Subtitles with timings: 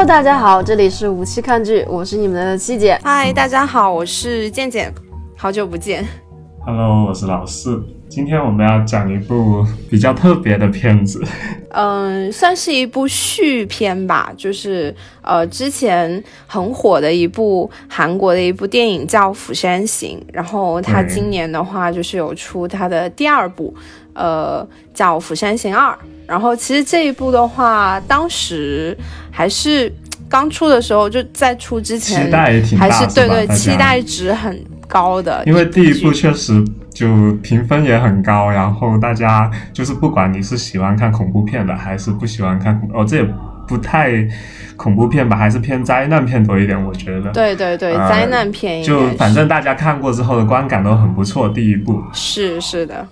[0.00, 2.98] Hello，大家好，这里是无期看剧，我是你们的七姐。
[3.04, 4.90] 嗨，大家好，我是健健，
[5.36, 6.08] 好久不见。
[6.64, 7.84] Hello，我是老四。
[8.10, 11.22] 今天我们要讲一部比较特别的片子，
[11.68, 14.92] 嗯， 算是一部续片吧，就是
[15.22, 23.72] 呃之前很火的一部韩国的一部电影叫《釜山行》，然后它今年的话就是有出它的第二部，
[24.12, 25.92] 呃叫《釜山行二》。
[26.26, 28.96] 然后其实这一部的话，当时
[29.30, 29.92] 还是
[30.28, 35.44] 刚出的时候，就在出之前，期待也挺大，还是对对，期待值很高的。
[35.46, 36.64] 因为第一部确实
[37.00, 43.26] 就评分也很高，然后大家就是不管你是喜欢看恐怖片的，还是不喜欢看，哦，这也
[43.66, 44.12] 不太
[44.76, 47.30] 恐怖片吧，还是偏灾难片多一点，我觉得。
[47.30, 48.82] 对对对，灾难片。
[48.82, 52.04] 就反正大家看过之后的观感都很不错，第一部。
[52.12, 53.08] 是是的。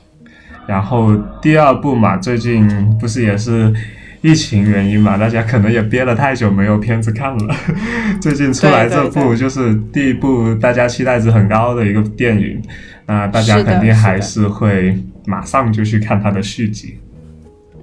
[0.66, 2.69] 然后第二部嘛，最近
[3.00, 3.72] 不是也是
[4.20, 7.55] 疫情原因嘛，大家可能也憋了太久没有片子看了。
[8.20, 12.61] 最近出来这部就是第一部大家期待值很高的一个电影，
[13.09, 16.98] 那大家肯定还是会马上就去看它的续集。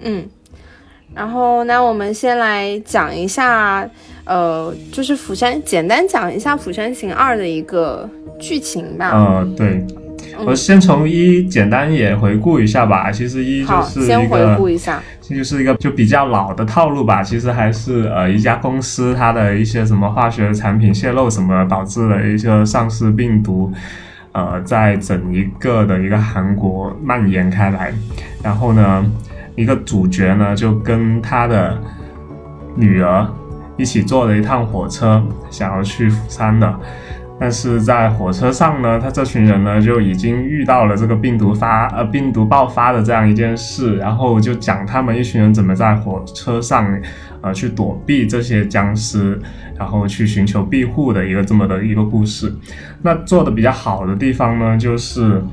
[0.04, 0.24] 嗯，
[1.16, 3.90] 然后那我们先来讲一下，
[4.24, 8.08] 呃，就是《釜山》，简单讲一下《釜山行二》的一个
[8.40, 9.10] 剧情吧。
[9.12, 9.84] 呃，对。
[10.46, 13.10] 我先从一简单也回顾一下吧。
[13.10, 17.24] 其实一就是一个，先回顾一下，这就是一个就比较老的套路吧。
[17.24, 23.72] 其实还是呃一家公司它的一些什么化学产品泄露什么，导致了一些丧尸病毒，
[24.36, 27.94] 呃，在整一个的一个韩国蔓延开来。
[28.44, 29.06] 然后呢，
[29.56, 31.82] 一个主角呢就跟他的
[32.76, 33.26] 女儿
[33.78, 36.80] 一起坐了一趟火车，想要去釜山的。
[37.38, 46.88] 但是在火车上呢，他这群人呢就已经遇到了这个病毒发呃病毒爆发的这样一件事，然后就讲他们一群人怎么在火车上，
[47.42, 49.38] 呃去躲避这些僵尸，
[49.78, 52.50] 然后去寻求庇护的一个这么的一个故事。
[53.02, 55.44] 那做的比较好的地方呢，就是，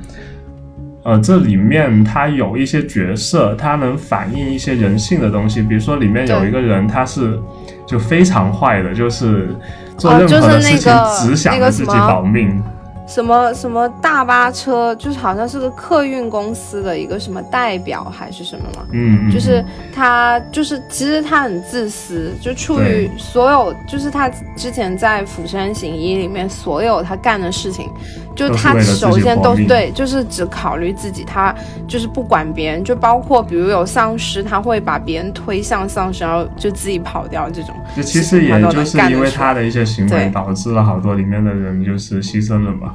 [1.02, 7.36] 呃这里面它有一些角色，它能反映一些人性的东西，比如说里面有一个人他是
[7.84, 9.48] 就非常坏的，就是。
[9.96, 10.92] 做任何的事情
[11.22, 12.62] 只想着自己保命。
[13.12, 18.86] 什么什么大巴车，就是好像是个客运公司的一个什么代表还是什么嘛？
[18.90, 19.62] 嗯，就是
[19.94, 27.86] 他，就是其实他很自私，就出于所有，就是他之前在《釜山行一》里面所有他干的事情，
[28.34, 31.54] 就他首先都对，就是只考虑自己，他
[31.86, 37.74] 就是不管别人，就包括比如有丧尸，他会把别人推向丧尸，然后就自己跑掉这种。
[37.94, 42.94] 就其实也就是因为他的一些行为，导致了好多里面的人就是牺牲了嘛。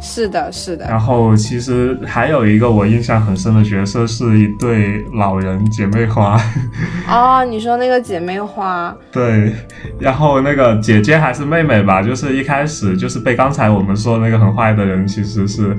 [0.00, 0.86] 是的，是的。
[0.88, 6.40] 然后其实还有一个我印象很深的角色，是一对老人姐妹花。
[7.08, 8.96] 哦，你说那个姐妹花？
[9.12, 9.52] 对。
[9.98, 12.02] 然后那个姐姐还是妹妹吧？
[12.02, 15.76] 就是一开始就是被刚才我们说那个很坏的人，其实是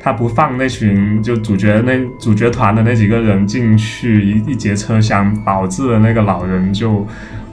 [0.00, 7.06] 他不放那群就主角那主角团的那几个人进去一一节车厢，导致了那个老人就。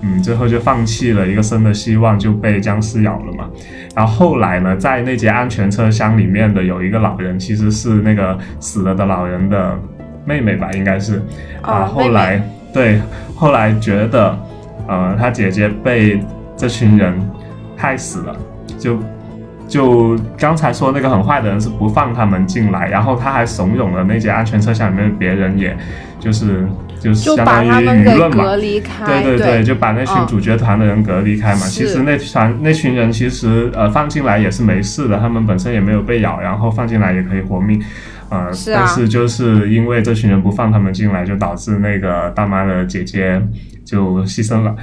[0.07, 3.49] 嗯，最后就放弃了一个生的希望，就被僵尸咬了嘛。
[3.95, 9.75] 然后后来呢，在那节安全车厢里面的有一个老人，其实是那个死了的老人的
[10.23, 11.19] 妹妹吧，应该是。
[11.63, 12.39] 啊，后来
[12.71, 13.01] 对，
[13.33, 14.37] 后来觉得，
[14.87, 16.21] 呃，他姐姐被
[16.55, 17.19] 这群人
[17.75, 18.35] 害死了，
[18.77, 18.99] 就
[19.67, 25.75] 就刚才说那个很坏的人是不放他们进来，然后他还怂恿了那节安全车厢里面的别人，也
[26.19, 26.67] 就是。
[27.05, 28.43] 就相当于舆论嘛，
[29.05, 31.61] 对对对，就把那群主角团的人隔离开嘛。
[31.67, 37.79] 其实那团那群人其实呃放进来也是没事的，他们本身也没有被咬，然后放进来也可以活命。
[38.29, 43.41] 呃，但是就是因为这群人不放他们进来，就导致那个大妈的姐姐
[43.85, 44.75] 就牺牲了。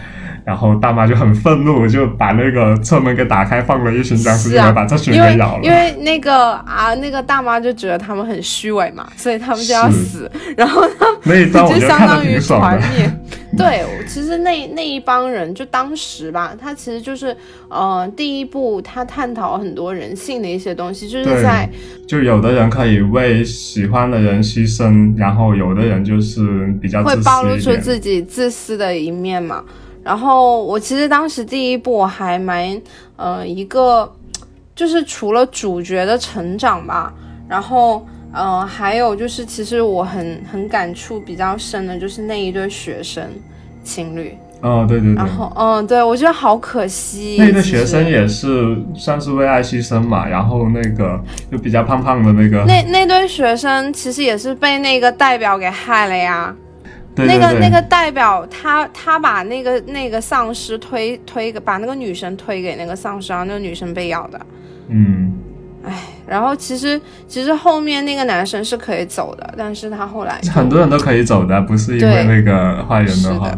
[0.45, 5.63] 然后大妈就很愤怒，就把那个车门给打开，放了一群僵尸进来，把这群人咬了。
[5.63, 10.29] 因为那个啊，那个大妈就觉得他们很虚伪嘛，所以他们就要死。
[10.57, 10.91] 然后呢，
[11.25, 13.09] 就相当于团灭。
[13.57, 17.37] 对，其实那那一帮人，就当时吧，他其实就是，
[17.69, 21.69] 呃，第一部他探讨很多人性的一些东西，就是在
[22.09, 29.63] 就有的人可以为喜欢的人牺牲，然后有的人就是比较会暴露出自己自私的一面嘛。
[30.03, 32.81] 然后我其实当时第一部我还蛮，
[33.17, 34.11] 呃，一个
[34.75, 37.13] 就是除了主角的成长吧，
[37.47, 43.25] 然后，呃，还有就是其实我很很感触比较深的就是那一对学生
[43.85, 44.37] 情侣。
[44.63, 45.17] 哦，对对对。
[45.17, 47.37] 然后，嗯，对我觉得好可惜。
[47.39, 51.21] 那个学生也是算是为爱牺牲嘛，然后那个
[51.51, 52.65] 就比较胖胖的那个。
[52.65, 56.55] 那那对学生其实也是被那个代表给害了呀。
[57.15, 64.41] 对那个那个代表他他把那个那个丧尸推推给把那个女生推给那个丧尸，然后那个女生被咬的。
[64.89, 65.33] 嗯，
[66.27, 73.51] 然后其实其实后面那个男生是可以走的，但是他后来 很多人都可以走的，不是因为那个坏人的话。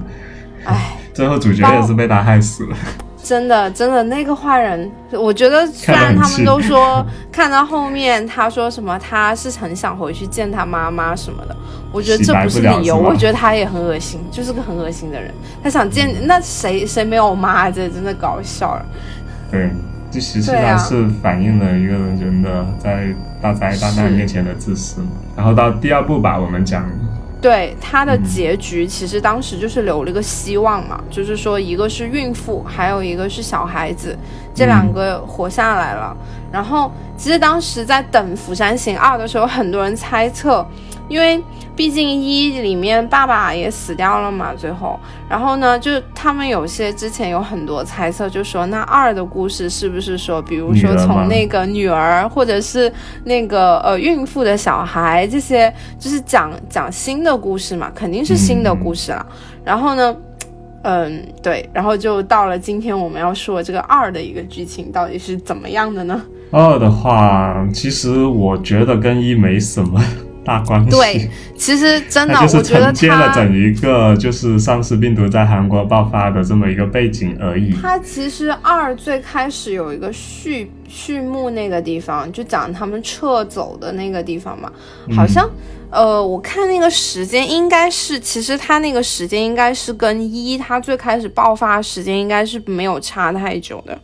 [0.65, 2.77] 唉， 最后主角也是被他害死了。
[3.23, 11.57] 真的真的那个坏人，我觉得虽然他们都说看到后面他说什么他是很想回去见他妈妈什么的，
[11.91, 15.33] 我觉得这不是理由，我觉得他也很恶心，就是个很恶心的人。
[15.63, 18.85] 他想见那谁谁没有妈，这真的搞笑了。
[19.51, 19.71] 对，
[20.15, 23.09] 这实际上是反映了一个人的在
[23.43, 25.05] 大灾大难面前的自私。
[25.37, 26.89] 然后到第二部吧，我们讲
[27.43, 34.17] 对他的结局，其实当时就是留了一个希望嘛，就是说一个是孕妇，还有一个是小孩子，
[34.55, 36.17] 这两个活下来了。
[36.53, 40.65] 然后其实当时在等《釜山行二》的时候，很多人猜测，
[41.09, 41.43] 因为
[41.77, 44.99] 毕竟一里面爸爸也死掉了嘛，最后，
[45.29, 52.93] 然后呢，就他们有些之前有很多猜测，就说那二的故事是不是说，比如说从那个女儿，或者是
[53.25, 59.27] 那个呃孕妇的小孩，这些就是讲讲新的故事嘛，肯定是新的故事了。
[59.65, 60.17] 然后呢？
[60.87, 66.23] 嗯，对，然后就到了今天我们要说这个二的一个剧情到底是怎么样的呢？
[66.51, 69.99] 二的话，其实我觉得跟一没什么
[70.45, 70.91] 大关系。
[70.91, 77.75] 对，其实真的，我觉得承接了整一个就是丧尸病毒在韩国爆发的这么一个背景而已。
[77.81, 84.71] 它其实二最开始有一个序序幕那个地方，就讲他们撤走的那个地方嘛，
[85.17, 85.49] 好像。
[85.91, 93.97] 呃，我看那个时间应该是，其实它那个时间应该是跟一它最开始爆发时间应该是没有差太久的。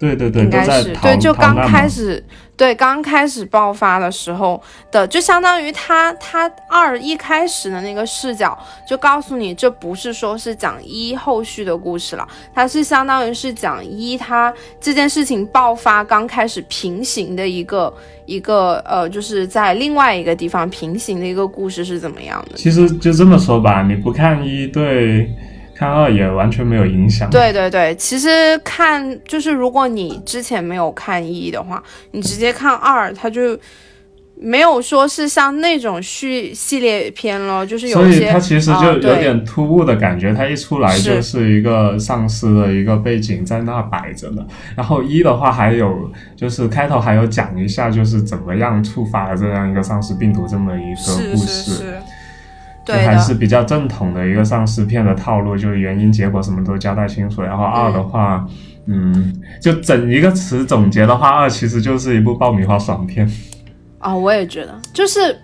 [0.00, 2.24] 对对对，应该是对，就刚开始，
[2.56, 4.60] 对刚开始爆发的时候
[4.90, 8.58] 的，就相当于他他二一开始的那个视角，
[8.88, 17.92] 就告诉你这不是说是讲一后续的故事了，它是相当于是讲一他这件事情爆发刚开始平行的一个
[18.24, 22.56] 一个呃，就是在另外一个地方平行的一个故事是怎么样的。
[22.56, 25.30] 其实就这么说吧，你不看一对
[25.80, 27.30] 看二也完全没有影响。
[27.30, 28.28] 对对对，其实
[28.58, 33.58] 看就是如果你之前没有看一的话，你直接看二，它就
[34.42, 44.46] 没有说是像那种续系列片了，就是有所以它其实啊就有点突兀的感觉，它一出来就是一个丧尸的一个背景在那摆着的。
[44.76, 51.46] 然后一的话还有就是开头还有讲一下就是怎么样触发了这样一个丧尸病毒这么一个故事。
[51.46, 51.84] 是是，就
[52.92, 57.42] 对，还是比较正统的一个丧尸片的套路，就是原因、结果什么都交代清楚。
[57.42, 58.46] 然后二的话，
[58.86, 63.30] 嗯就整一个词总结的话，二其实就是一部爆米花爽片。
[63.98, 65.36] 啊、我也觉得，就是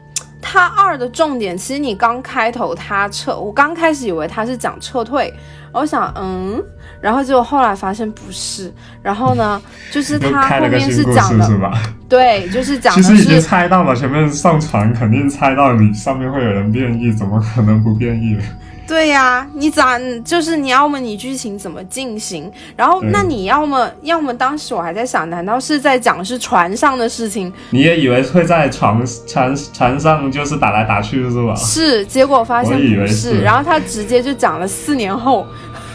[0.48, 5.34] 它二的重点，其实你刚开头它撤，我刚开始以为它是讲撤退，
[5.72, 6.62] 我想嗯，
[7.00, 8.72] 然后结果后来发现不是，
[9.02, 9.60] 然后呢，
[9.90, 11.76] 就是又它后面是讲的，是吧？
[12.08, 18.42] 对，就是讲的其实已经是猜到了，前面上传肯定猜到你上面会有人变异，怎么可能不变异呢？
[18.86, 27.52] 对呀、你咋就是你要么你剧情怎么进行，然后对那你要么要么当时我还在想，难道是在讲是船上的事情？
[27.70, 31.54] 你也以为会在船船船上就是打来打去是吧？
[31.56, 32.78] 是，结果发现
[33.08, 35.46] 是然后他直接就讲了四年后，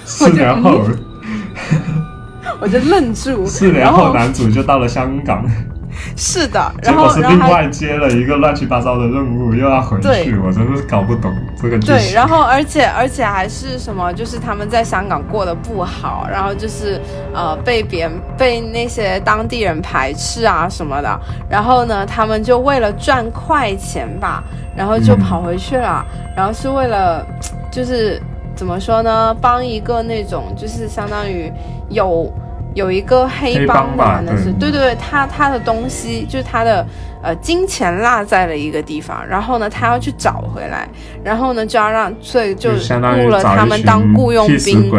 [0.03, 0.81] 四年后，
[2.59, 5.45] 我就 愣住，四年后男主就到了香港，
[6.15, 16.99] 是的，然后是另外接了一个乱七八糟的任务，又要回去，我真的是搞不懂这个剧对，然后而且而且还是什么，就是他们在香港过得不好，然后就是
[17.33, 24.43] 呃被别人被那些当地人排斥啊什么的，然后呢，他们就为了赚快钱吧，
[24.75, 26.05] 然后就嗯跑回去了，
[26.35, 27.25] 然后是为了
[27.71, 28.21] 就是
[28.55, 31.51] 怎么说呢，帮一个那种就是相当于
[31.89, 32.31] 有。
[32.73, 36.85] 有一个黑黑帮吧那是对对对对，他他的东西就是他的
[37.21, 40.87] 呃金钱落在了一个地方，然后呢，他要去找回来，
[41.23, 44.89] 然后呢就要让所以就雇了他们当雇佣兵，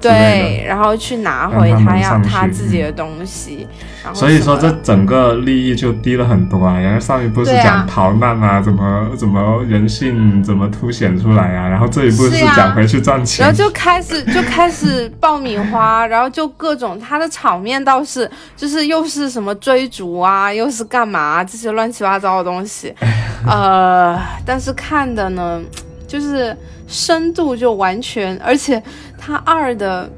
[0.00, 3.66] 对，然后去拿回他他要他自己的东西，
[4.04, 4.12] 然。
[4.12, 6.78] 后所以说这整个利益就低了很多啊。
[6.78, 13.44] 然后上一部是讲逃难啊，怎么怎么人性怎么凸显出来啊，然后这一部是讲回去赚钱。
[13.44, 22.94] 然后就开始就开始爆米花，然后就各种他的场面倒是就是又是什么追逐啊，又是干嘛、啊、这些乱七八糟的东西，
[23.46, 25.60] 呃，但是看的呢，
[26.06, 28.82] 就是深度就完全，而且
[29.28, 30.08] 他二的。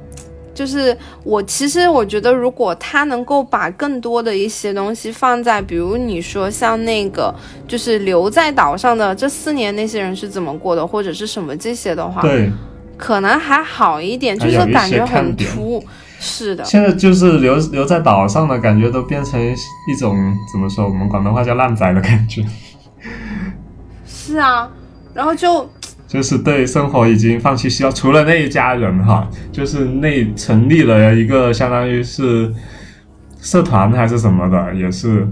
[0.53, 7.35] 就是我其实我觉得，如果他能够把更多的一些东西放在，比如你说像那个，
[7.67, 12.51] 就是留在岛上的这四年那些人是怎么过的，或者是什么这些的话，对，
[12.99, 15.83] 可能还好一点，就是感觉很突。
[16.19, 19.41] 是的，现在就是留留在岛上的感觉都变成
[19.89, 20.85] 一种怎么说？
[20.85, 22.45] 我们广东话叫烂仔的感觉。
[24.05, 24.69] 是啊，
[25.15, 25.67] 然后就
[26.11, 32.53] 就是对生活已经放弃希望，除了那一家人哈，就是那成立了一个相当于是
[33.41, 35.25] 社团还是什么的，也是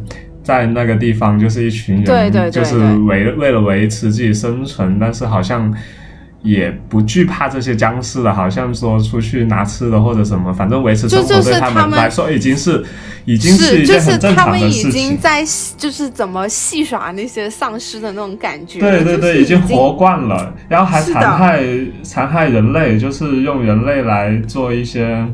[0.45, 5.75] 在那个地方，就是一群人，对对对，就是为为了维持自己生存，但是好像。
[6.43, 12.85] 也不惧怕这些僵尸了，好像说出去拿吃的或者什么，反正维持生活对他们来说已经是，
[13.25, 14.91] 已经是一件很正常的事情。
[14.91, 15.45] 就是他们已经在
[15.77, 18.79] 就是怎么戏耍那些丧尸的那种感觉。
[18.79, 21.63] 对对对，已经活惯了，然后还残害
[22.03, 25.27] 残害人类，就是用人类来做一些。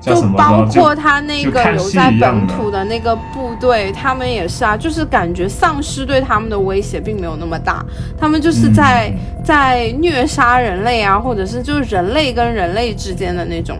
[0.00, 7.84] 就包括他那个留在本土的那个部队，他们也是啊，就是感觉丧尸对他们的威胁并没有那么大，
[8.16, 9.12] 他们就是在
[9.44, 13.76] 在虐杀人类啊，或者是就是人类跟人类之间的那种，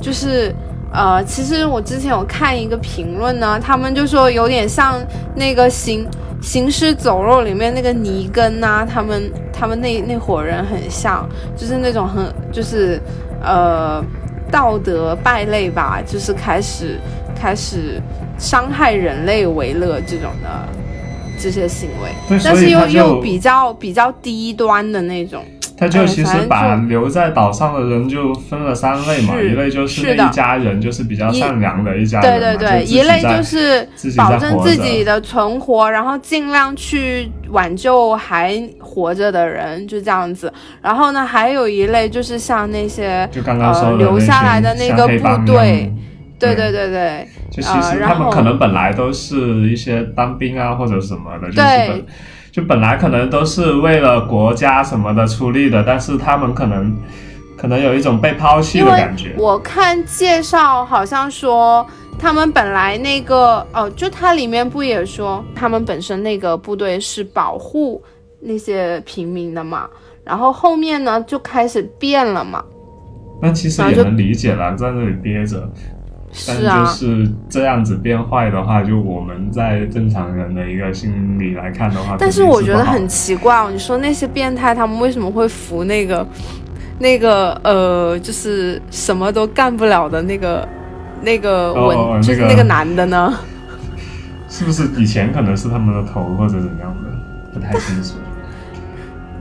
[0.00, 0.52] 就是
[0.92, 5.00] 呃，其实我之前有看一个评论呢，他们就说有点像
[5.36, 6.04] 那个行
[6.42, 11.24] 行尸走肉里面那个尼根呐，他们他们那那伙人很像，
[11.56, 13.00] 就是那种很就是
[13.40, 14.04] 呃。
[14.50, 16.98] 道德败类吧，就是开始
[17.34, 18.00] 开始
[18.38, 20.68] 伤害人类为乐这种的
[21.38, 25.44] 这些行为，但是又又比较比较低端的那种。
[25.76, 40.50] 他就其实把留在岛上的人就分了三类嘛，一类就是那一家人，就是比较善良的一家人，对对对，一类就是保证自己的存活，然后尽量去挽救还活着的人，就这样子。
[40.80, 45.92] 然后呢，还有一类就是像那些就刚刚说留下来的那个部队，
[46.38, 52.04] 对对对对，就其实他们可能本来都是一些当兵啊或者什么的，就是
[52.56, 56.96] 就本来可能都是为了国家什么的出力的，但是他们可能
[57.54, 59.34] 可能有一种被抛弃的感觉。
[59.36, 61.86] 我看介绍好像说，
[62.18, 68.02] 他们本来那个哦，就它里面不也说，他们本身那个部队是保护
[68.40, 69.86] 那些平民的嘛，
[70.24, 72.64] 然后后面呢就开始变了嘛。
[73.42, 75.70] 那其实也能理解了，在那里憋着。
[76.46, 83.70] 但就是这样子变坏的话，就我们在正常人的一个心理来看的话，但是我觉得很奇怪哦。
[83.70, 86.26] 你说那些变态，他们为什么会服那个
[86.98, 90.68] 那个呃，就是什么都干不了的那个
[91.22, 93.32] 那个文，就是那个男的呢？
[94.48, 97.10] 是不是以前可能是他们的头或者怎样的？
[97.52, 98.14] 不太清楚。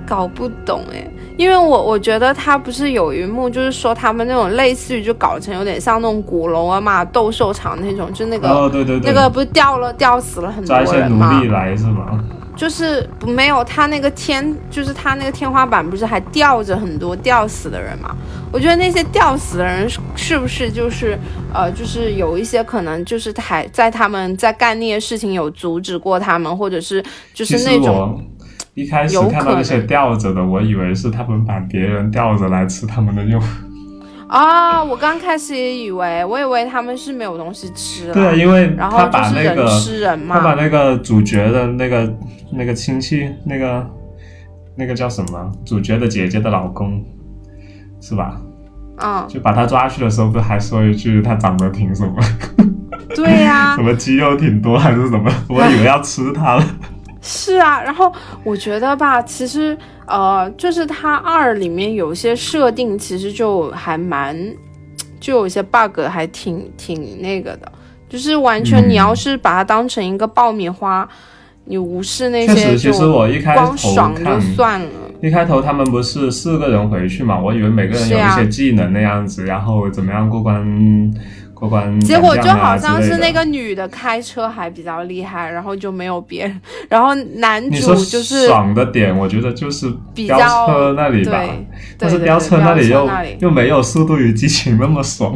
[0.05, 1.07] 搞不懂哎。
[1.37, 11.33] 因为我我觉得他不是有一幕，就是说他们那种类似于就搞成有点像那种古龙啊嘛斗兽场那种，就那个哦对对对，那个不是吊了吊死了很多人吗？
[11.33, 12.19] 奴隶来是吗？
[12.55, 18.15] 就是没有他那个天，就是他那个天花板不是还吊着很多吊死的人吗？
[18.49, 21.19] 我觉得那些吊死的人是不是就是
[21.53, 28.23] 呃，就是有一些可能就是还在他们在干那些事情有阻止过他们，或者是就是那种。
[28.75, 33.39] 一开始看到那些吊着的，我以为是他们把别人吊着来吃他们的肉。
[34.27, 38.13] 啊，我刚开始也以为，我以为他们是没有东西吃了。
[38.13, 42.13] 对，因为他把那个吃人嘛，他把那个主角的那个
[42.51, 43.89] 那个亲戚，那个
[44.75, 45.51] 那个叫什么？
[45.63, 47.01] 主角的姐姐的老公，
[48.01, 48.41] 是吧？
[48.98, 49.25] 嗯。
[49.29, 52.15] 就把他抓去的时候，不还说一句他长得挺什么？
[53.15, 53.74] 对呀。
[53.77, 55.32] 什么肌肉挺多还是什么？
[55.48, 56.65] 我以为要吃他了。
[57.27, 58.13] 是啊，然后
[58.44, 64.38] 我觉得吧，其实呃，就是它二里面有些设定，其实就还蛮，
[65.20, 67.72] 就有些 bug 还挺挺那个的，
[68.08, 71.10] 就是完全你要是把它当成一个爆米花，
[71.63, 74.88] 你无视那些其实我一开光爽就算了。
[75.24, 80.63] 一开头他们不是四个人回去嘛，我以为每个人有一些技能那样子，然后怎么样过关。
[81.55, 91.41] 过关，结果就好像是那个女的开车还比较厉害，然后就没有别人，然后男主就是爽的点，我觉得就是飙车那里吧，
[91.97, 93.09] 但是飙车那里又
[93.39, 95.35] 又没有《速度与激情》那么爽。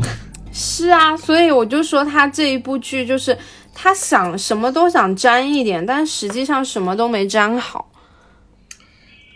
[0.51, 3.38] 是啊，所以我就说他这一部剧就是
[3.73, 7.88] 他想什么都想沾一点，但实际上什么都没沾好。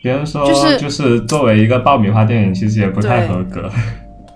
[0.02, 3.72] 别人说就是就是作为一个爆米花电影，其实也不太合格。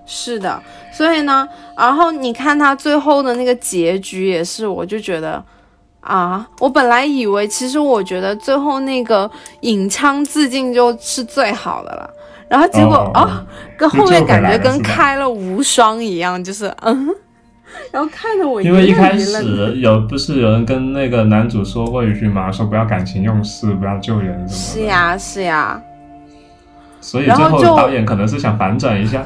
[0.06, 0.64] 是的，
[0.98, 5.44] 所以呢，然后你看他最后的那个结局也是，我就觉得，
[6.00, 9.30] 啊，我本来以为，其实我觉得最后那个
[9.62, 12.10] 引枪自尽就是最好的了。
[12.50, 13.46] 然后结果哦哦，
[13.78, 17.10] 跟后面感觉跟开了无双一样，就是嗯，
[17.94, 24.82] 然后看着我因为一开始有不是有人跟那个男主说过一句嘛，说不要感情用事，不要救人什么的。
[24.82, 25.80] 是呀是呀，
[27.00, 29.24] 所以最后然后就导演可能是想反转一下，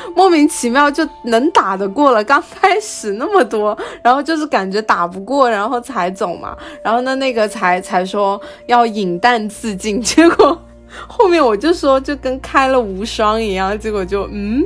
[0.16, 2.22] 莫名其妙就能打得过了。
[2.24, 6.56] 刚开始那么多， 然后就是感觉打不过，然后才走嘛。
[6.82, 10.60] 然后呢，那个才才说要饮弹自尽，结果
[11.06, 14.64] 后面我就说就跟开了无双一样，结果就嗯，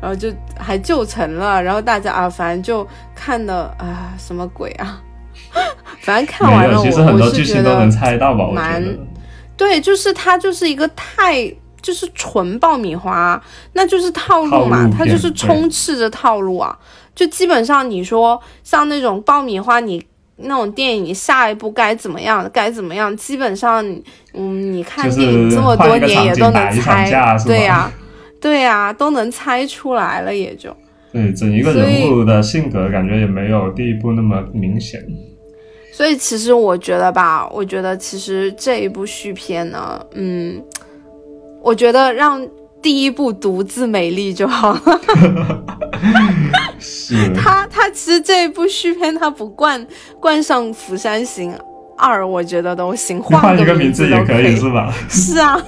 [0.00, 1.62] 然后就还救成了。
[1.62, 5.02] 然后大家啊，反正就看的啊什么鬼啊，
[6.00, 8.44] 反正看完了我很多我是觉剧情都能得猜到吧？
[8.46, 8.98] 我觉蛮得。
[9.56, 11.50] 对，就是他就是一个太
[11.86, 13.40] 就是纯爆米花，
[13.74, 16.76] 那就是套路嘛，路它就是充斥着套路啊。
[17.14, 20.04] 就基本上你说像那种爆米花，你
[20.38, 23.86] 那种电影，你下一步该怎么样，该怎么样，基本上
[24.34, 27.08] 嗯，你看电影这么多年也都能猜
[27.46, 27.92] 对呀、
[28.40, 30.76] 对呀、都能猜出来了，也就。
[31.14, 35.00] 对整一个人物的性格，感觉也没有第一部那么明显。
[35.90, 40.62] 所以其实我觉得吧，我觉得其实这一部续片呢，嗯，
[41.66, 42.46] 我觉得让
[42.80, 45.00] 第一部独自美丽就好了。
[46.78, 49.84] 是， 他他其实这一部续片他不冠
[50.20, 51.52] 冠上《釜山行
[51.98, 54.94] 二》，我觉得都行，你换换一个名名字也都可以是吧？
[55.08, 55.60] 是啊，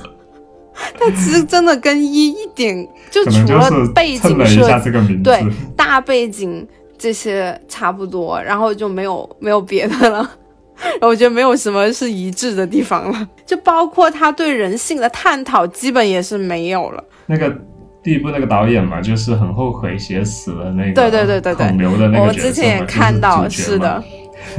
[0.97, 5.17] 他其实真的跟一一点，就除了就是背蹭景 设计。
[5.25, 5.45] 对
[5.77, 6.65] 大背景
[6.97, 10.31] 这些差不多，然后就没有没有别的了。
[11.01, 17.03] 我觉得没有什么是一致的地方了，就包括他对人性的探讨，基本也是没有了。
[17.27, 17.53] 那个
[18.03, 24.03] 第一部那个导演嘛，就是很后悔写死了那个对对对对对我之前也看到，是的，，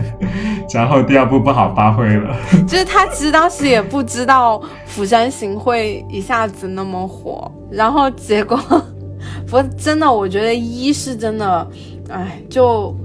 [0.74, 2.36] 然后第二部不好发挥了，
[2.68, 8.58] 就是他其实当时也不知道《釜山行》会一下子那么火，然后结果，
[9.48, 11.68] 不过真的，我觉得一是真的，
[12.10, 12.96] 哎，就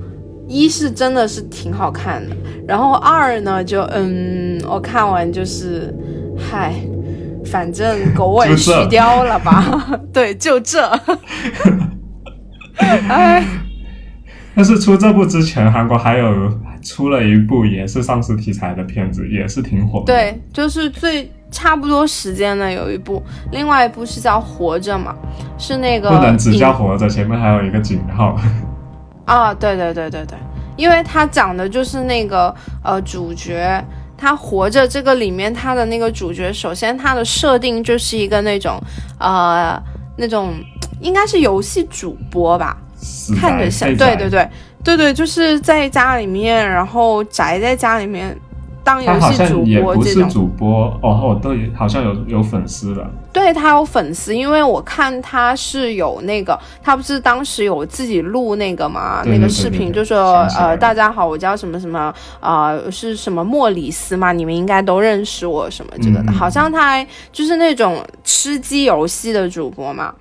[0.49, 2.37] 一是真的是挺好看的，
[2.67, 5.95] 然后二呢，就嗯，我看完就是，
[6.39, 6.75] 嗨。
[7.47, 9.63] 反正狗尾就续这貂了吧？
[10.11, 10.81] 对，就这。
[13.07, 13.45] 哎，
[14.55, 16.51] 但是出这部之前，韩国还有
[16.83, 25.15] 出了一部也是丧尸题材的片子，也是挺火的。，对，就是最差不多时间的有一部，另外一部是叫《活着》嘛，
[25.59, 28.41] 是那个不能只叫活着，前面还有一个井号。
[29.25, 30.39] 啊，对对对对对，
[30.77, 33.83] 因为他讲的就是那个呃主角，
[34.17, 38.81] 他活着这个里面他的那个主角，首先他的设定就是一个那种
[39.19, 39.81] 呃
[40.17, 40.55] 那种
[41.01, 42.77] 应该是游戏主播吧，
[43.41, 44.49] 看着像，对对对。
[44.85, 48.39] 对对，就是在家里面，然后宅在家里面
[48.85, 50.23] 当游戏主播这种。
[50.23, 53.11] 不是主播哦，哦，对，好像有有粉丝了。
[53.33, 70.15] 对他有粉丝，因为我看他是有那个，他不是当时有自己录那个嘛，那个视频，就说呃，大家好，我叫什么什么，呃，是什么莫里斯嘛，你们应该都认识我什么这个的，好像他还就是那种吃鸡游戏的主播嘛，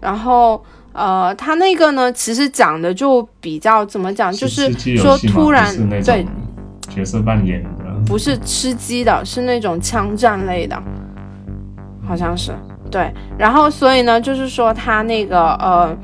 [0.00, 0.62] 然后。
[0.94, 6.26] 呃，他那个呢，其实讲的就比较怎么讲，就是说突然对
[6.92, 7.68] 角色扮演的。
[8.06, 10.80] 不是吃鸡的，是那种枪战类的，
[12.06, 12.52] 好像是
[12.90, 13.12] 对。
[13.36, 15.96] 然后所以呢，就是说他那个呃，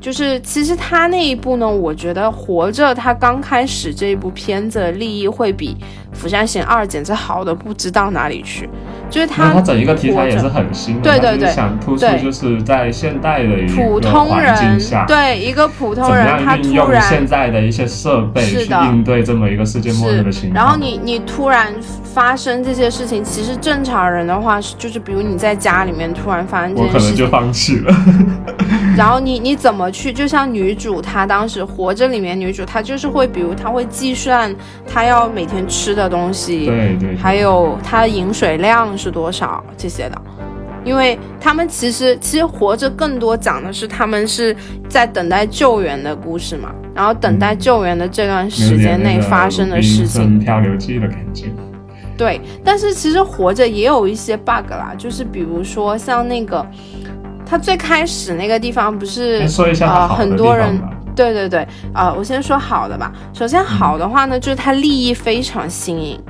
[0.00, 5.76] 就是其实他那一部呢，我觉得《活着》他刚开始这一部片子的利益会比
[6.16, 8.68] 《釜山行二》简直好的不知道哪里去，
[9.08, 20.64] 就是他那他整一个题材也是很新的，对对对他就是想突出就是在现代的一普个环通人境下，对一个普通人，他突然现在的一些设备去应对这么一个世界末日的情，况。
[20.64, 27.94] 然后你你突然发生这些事情，其实正常人的话是就是比如你在家里面突然发生这我可能就放弃了。
[28.96, 30.12] 然后你你怎么去？
[30.12, 34.54] 就像女主她当时活着里面女主，她就是会比如她会计算
[34.86, 40.22] 她要每天吃的东西，对对，还有她的饮水量是多少这些的。
[40.84, 44.54] 因为他们其实其实活着更多讲的是他们是
[44.88, 51.46] 在等待救援的故事嘛，然后等待救援的这段时间内发生的事情，《鲁滨漂流记》的感觉。
[52.16, 56.64] 对，但是其实活着也有一些 bug 啦，就是比如说像那个，
[57.46, 60.82] 他最开始那个地方不是说一下它呃好的地很多人。
[61.14, 63.10] 对对对，啊、我先说好的吧。
[63.32, 66.22] 首先好的话呢，就是它利益非常新颖，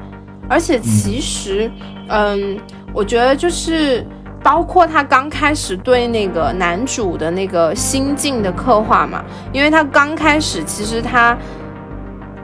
[0.49, 1.69] 而且其实，
[2.07, 2.57] 嗯
[2.95, 4.07] 我觉得就是
[4.45, 11.37] 包括他刚开始对那个男主的那个心境的刻画嘛，因为他刚开始其实他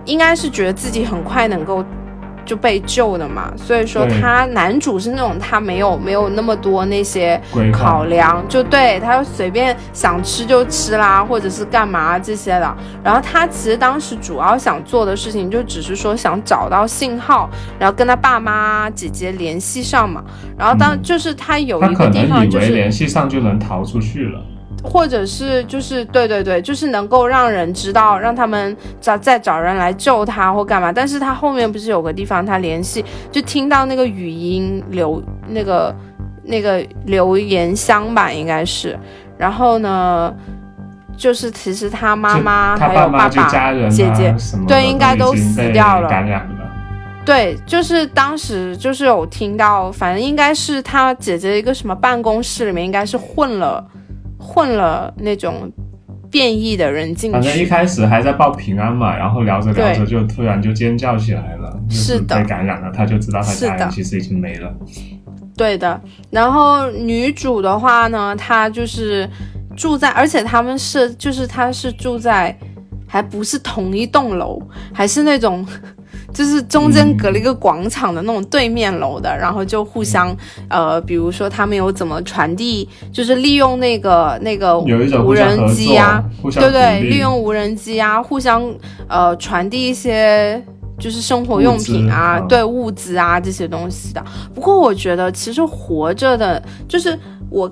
[0.04, 1.84] 应该是觉得自己很快能够
[2.44, 7.40] 就被救的嘛，所以说他男主是那种他没有没有那么多那些
[7.72, 12.76] 考量，就对他就随便想吃就吃啦，或者是干嘛这些的。
[13.02, 20.22] 然后他其实当时主要想做的事情就只是说想找到信号，然后跟他爸妈姐姐联系上嘛。
[20.58, 24.40] 然后当、嗯就是他有一个地能以为方就是联系上就能逃出去了。
[24.82, 30.92] 或者是就是对对对，就是能够让人知道，让他们找再找人来救他或干嘛。
[30.92, 35.94] 但是他后面不是有个地方他联系，就听到那个语音留那个
[36.42, 38.98] 那个留言箱吧，应该是。
[39.38, 40.34] 然后呢，
[41.16, 44.34] 就是其实他妈妈还有妈就爸家人姐姐
[44.68, 46.56] 对应该都死掉了感染了。
[47.24, 53.84] 对，就是当时就是有听到，反正应该是他姐姐一个什么办公室里面，应该是混了
[54.42, 55.70] 混了那种
[56.28, 57.64] 变异的人进反正一。
[57.64, 64.74] 开始还在报平安嘛，然后聊着聊着就突然就尖叫起来了，是的被感染了，他就知道他的家人其实已经没了。
[65.56, 66.00] 对的，
[66.30, 69.28] 然后女主的话呢，她就是
[69.76, 72.54] 住在，而且他们是就是她是住在，
[73.06, 74.60] 还不是同一栋楼，
[74.92, 75.64] 还是那种。
[76.32, 80.34] 就是中间隔了一个广场的那种对面楼的，然后就互相，
[80.68, 88.62] 呃，比如说他们有怎么传递，就是利用那个那个无人机啊，，对对，利用无人机啊，互相
[89.08, 90.62] 呃传递一些
[90.98, 94.24] 就是生活用品啊，对物资啊这些东西的。
[94.54, 97.18] 不过我觉得其实活着的，就是
[97.50, 97.70] 我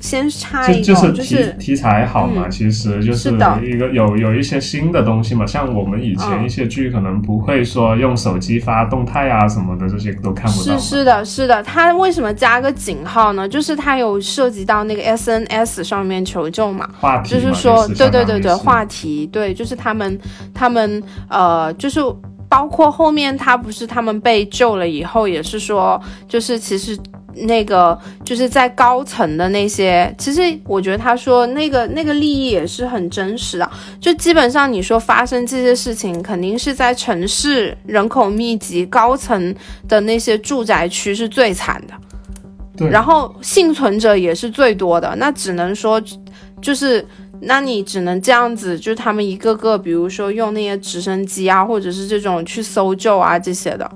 [0.00, 3.30] 先插一个，就就是题题材好嘛，嗯其实就是
[3.62, 10.78] 一个有有一些新的东西嘛，像我们以前嗯一些剧可能不会说用手机发动态啊什么的，这些都看不到。
[10.78, 13.48] 是是的，是的，它为什么加个井号呢？
[13.48, 16.88] 就是它有涉及到那个 SNS 上面求救嘛。
[17.00, 20.18] 话题嘛，就是说，对对对对，话题，对，就是他们
[20.52, 22.00] 他们呃，就是
[22.48, 26.96] 包括后面他不是他们被救了以后，也是说，就是其实
[27.36, 33.70] 那个就是在高层的那些，其实我觉得他说那个那个利益也是很真实的，
[34.00, 39.54] 就基本上你说发生这些事情，肯定是在城市人口密集、高层
[39.88, 41.94] 的那些住宅区是最惨的。
[42.76, 46.00] 对然后幸存者也是最多的，那只能说
[46.60, 47.06] 就是。
[47.46, 53.90] 那你只能这样子，就是他们一个个，比如说用那些直升机啊，或者是这种去搜救啊这些的，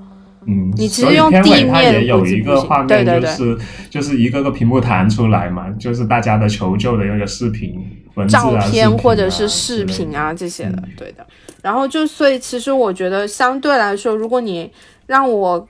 [0.48, 3.58] 嗯，你其实用地面也有一个画对对对面，就是
[3.90, 7.74] 就是一个个屏幕弹出来嘛，就是大家的求救的那个视频、
[8.14, 9.84] 文字啊、照片或者是视。
[9.84, 11.26] 频啊这些的嗯，对的。
[11.62, 14.70] 然后就所以其实我觉得相对来说，如果你
[15.06, 15.68] 让我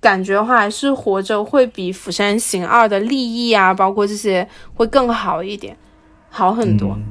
[0.00, 5.76] 感觉的话，还是活着会比《釜山行二》的利益啊，包括这些会更好一点，
[6.28, 6.90] 好很多。
[6.96, 7.02] 嗯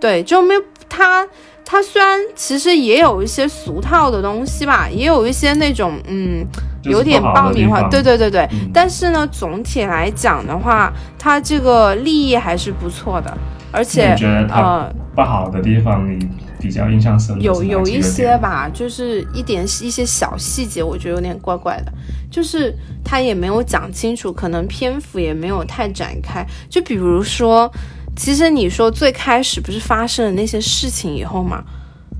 [0.00, 1.26] 对，就没有它，
[1.64, 6.44] 它虽然其实也有一些俗套的东西吧，也有一些那种嗯，
[6.82, 8.48] 有点爆米花，对对对对。
[8.52, 13.36] 嗯但是呢，总体来讲的话，它这个利益还是不错的，
[13.70, 14.16] 而且
[14.48, 16.26] 呃，不好的地方，你
[16.58, 21.92] 比较印象深刻有有一些吧，就是一点一些小细节，我觉得有点怪怪的，
[22.30, 26.46] 就是他也没有讲清楚，可能篇幅也没有太展开。
[26.68, 27.70] 就比如说，
[28.16, 31.62] 其实你说最开始不是发生了那些事情以后嘛，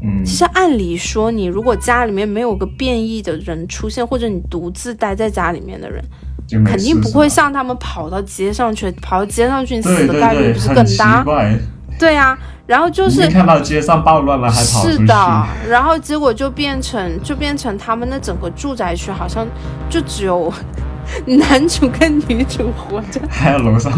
[0.03, 6.03] 嗯其实按理说，你如果家里面没有个变异的人出现，或者你独自待在家里面的人，
[6.47, 11.23] 就肯定不会像他们跑到街上去，跑到街上去，死的概率不是更大？
[11.25, 11.59] 对，
[11.99, 19.47] 对啊，然后就是看到街上暴乱了还跑，是的，然后结果就变成就变成他们那整个住宅区好像
[19.91, 20.51] 就只有
[21.27, 23.21] 男主跟女主活着。
[23.29, 23.93] 还有楼上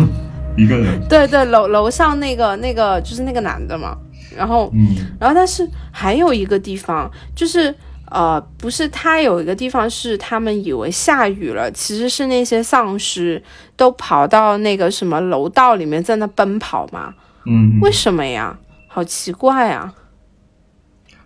[0.57, 3.97] 一个人，对对，楼楼上那个那个就是那个男的嘛，
[4.37, 7.75] 然后嗯，然后但是还有一个地方就是。
[8.15, 13.43] 呃，不是，他有一个地方是他们以为下雨了，其实是那些丧尸
[13.75, 17.15] 都跑到那个什么楼道里面在那奔跑嘛？
[17.47, 18.55] 嗯，为什么呀？
[18.87, 19.91] 好奇怪啊！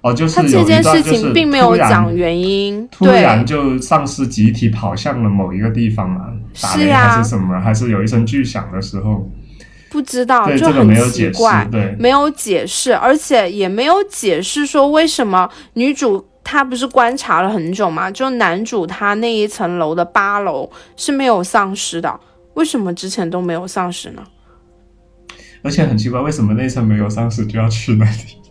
[0.03, 6.27] 哦，就是他这件事情并没有讲原因，突然，就丧尸集体跑向了某一个地方嘛，
[6.61, 9.29] 打雷是呀还是什么，还是有一声巨响的时候，
[9.91, 22.21] 不知道，对这个就很奇没有解释怪，，对，没有解释，而且也没有解释说为什么女主她不是观察了很久嘛，就男主他那一层楼的八楼是没有丧尸的，
[22.55, 24.23] 为什么之前都没有丧尸呢？
[25.63, 28.46] 而且很奇怪，为什么那层没有丧尸就要去那里？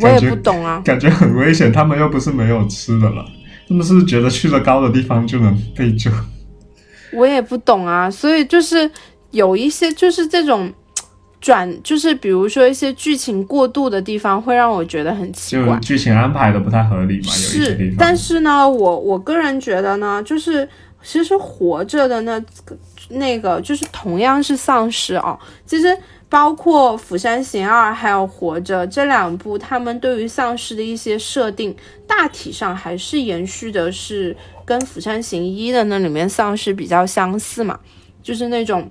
[0.00, 0.80] 我也不懂啊。
[0.84, 3.24] 感觉很危险，他们又不是没有吃的了，
[3.68, 6.10] 他们是觉得去了高的地方就能被救？
[7.12, 8.90] 我也不懂啊，所以就是
[9.32, 10.72] 有一些就是这种，
[11.40, 15.74] 转，就是比如说一些剧情过渡的地方，会让我觉得很奇怪。
[15.74, 20.68] 就剧情安排的不太合理嘛，有一些地是方。，但是呢，我我个人觉得呢，就是
[21.02, 22.40] 其实活着的那
[23.08, 25.96] 那个，就是同样是丧尸哦，其实
[26.30, 37.78] 包括《釜山行二》还有《活着》这两部，他们对于丧尸的一些设定，大体上还是延续的是跟《釜山行一》的那里面丧尸比较相似嘛，
[38.22, 38.90] 就是那种。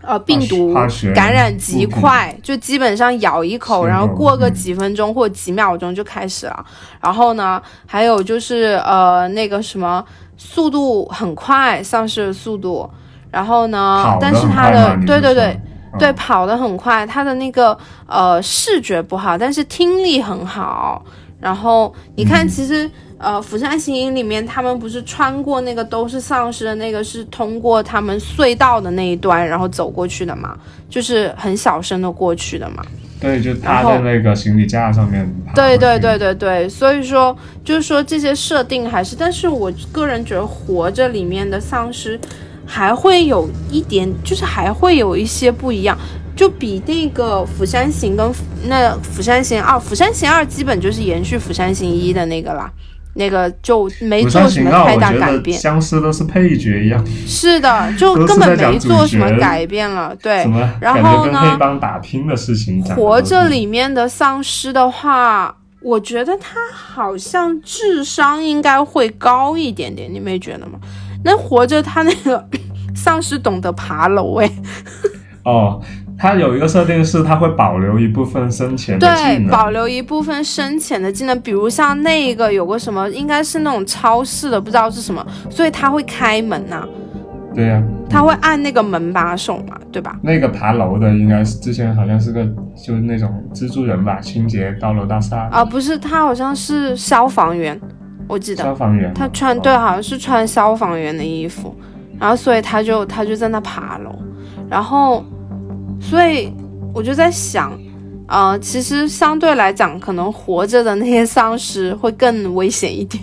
[0.00, 0.72] 呃，病毒
[1.12, 6.64] 感染极快，就基本上咬一口，然后过个嗯几分钟或几秒钟就开始了。
[7.02, 10.02] 然后呢，还有就是呃那个什么
[10.36, 12.88] 速度很快，丧尸的速度。
[13.32, 15.62] 然后呢但是它的对对对嗯
[15.98, 21.04] 对跑得很快，他的那个呃视觉不好，但是听力很好。
[21.40, 30.56] 然后你看，嗯其实、呃《釜山行》里面他们不是穿过那个都是丧尸的那个，是通过他们隧道的那一端，然后走过去的嘛，
[30.90, 32.84] 就是很小声的过去的嘛。
[33.20, 42.18] 对，就搭在那个行李架上面对对对对对，所以说就是说这些设定还是，但是我个人觉得《活着》里面的丧尸
[42.68, 45.98] 还会有一点，就是还会有一些不一样，
[46.36, 48.30] 就比那个《釜山行》跟
[48.68, 52.70] 那《釜山行二》，《釜山行二》基本就是延续《釜山行一》的那个啦。
[53.14, 60.14] 那个就没做什么太大改变，僵尸都是配角一样，是的，就根本没做什么改变了。
[60.22, 60.46] 对
[60.80, 70.78] 然后呢黑帮打拼的事情活着里面的丧尸的话，我觉得他好像智商应该会高一点点，你没觉得吗？
[71.24, 72.42] 那活着他那个
[72.94, 74.50] 丧尸懂得爬楼哎，
[75.44, 75.80] 哦，
[76.18, 86.84] 它有一个设定是它会保留一部分生前的技对，保留一部分生前的技能，比如像那个有个什么，应该是那种超市的，不知道是什么，所以他会开门呐、
[87.54, 90.18] 对呀、他会按那个门把手嘛，对吧？
[90.22, 92.44] 那个爬楼的应该是之前好像是个
[92.76, 95.48] 就是那种蜘蛛人吧，清洁高楼大厦。
[95.52, 97.80] 啊，不是，他好像是消防员，
[98.28, 98.62] 我记得。
[98.62, 99.60] 消防员，他穿哦。
[99.62, 101.74] 对，好像是穿消防员的衣服，
[102.20, 104.14] 然后所以他就他就在那爬楼，
[104.68, 105.24] 然后
[106.00, 106.52] 所以
[106.92, 107.72] 我就在想，
[108.26, 113.22] 呃，其实相对来讲，可能活着的那些丧尸会更危险一点。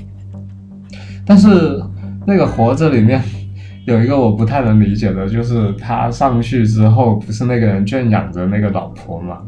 [1.26, 1.82] 但是
[2.26, 3.22] 那个活着里面
[3.86, 9.40] 有一个我不太能理解的，就是他上去之后，不是那个人圈养着那个老婆嘛，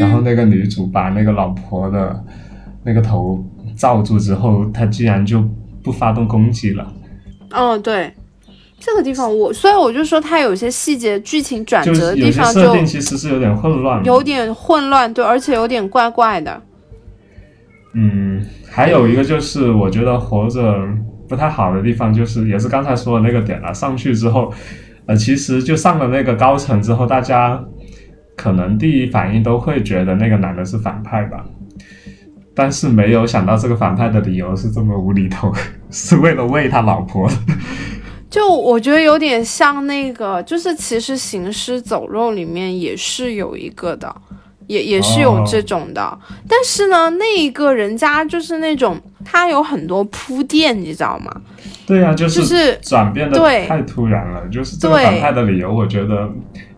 [0.00, 2.24] 然后嗯，那个女主把那个老婆的
[2.84, 3.44] 那个头
[3.82, 5.42] 罩住之后，他居然就
[5.82, 6.86] 不发动攻击了，
[7.50, 8.14] 哦，对，
[8.78, 14.04] 这个地方我，所以我就说它有些细节剧情转折的地方就设定其实是有点混乱。
[14.04, 16.62] 有点混乱，对，而且有点怪怪的。
[17.94, 20.88] 嗯，还有一个就是我觉得活着
[21.28, 23.74] 不太好的地方，就是也是刚才说的那个点了。
[23.74, 24.52] 上去之后，
[25.06, 27.60] 呃，其实就上了那个高层之后，大家
[28.36, 31.44] 可能第一反应都会觉得那个男的是反派吧。
[32.54, 35.52] 但是没有想到这个反派的理由是这么无厘头，
[35.90, 37.30] 是为了喂他老婆。
[38.30, 44.14] 就我觉得有点像那个，就是其实《行尸走肉》里面也是有一个的，
[44.66, 46.18] 也也是有哦这种的。
[46.48, 51.30] 但是呢，那一个人家就是那种他有很多铺垫，你知道吗？
[51.84, 56.26] 对呀、就就是是转变的对太突然了，就是这个反派的理由，我觉得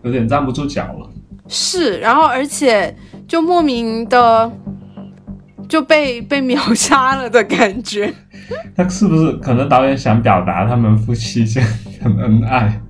[0.03, 1.09] 有点站不住脚了。
[1.47, 2.93] 是，然后而且
[3.27, 4.51] 就莫名的
[5.67, 8.13] 就被被秒杀了的感觉。
[8.75, 11.65] 他是不是可能导演想表达他们夫妻间
[12.01, 12.81] 很恩爱，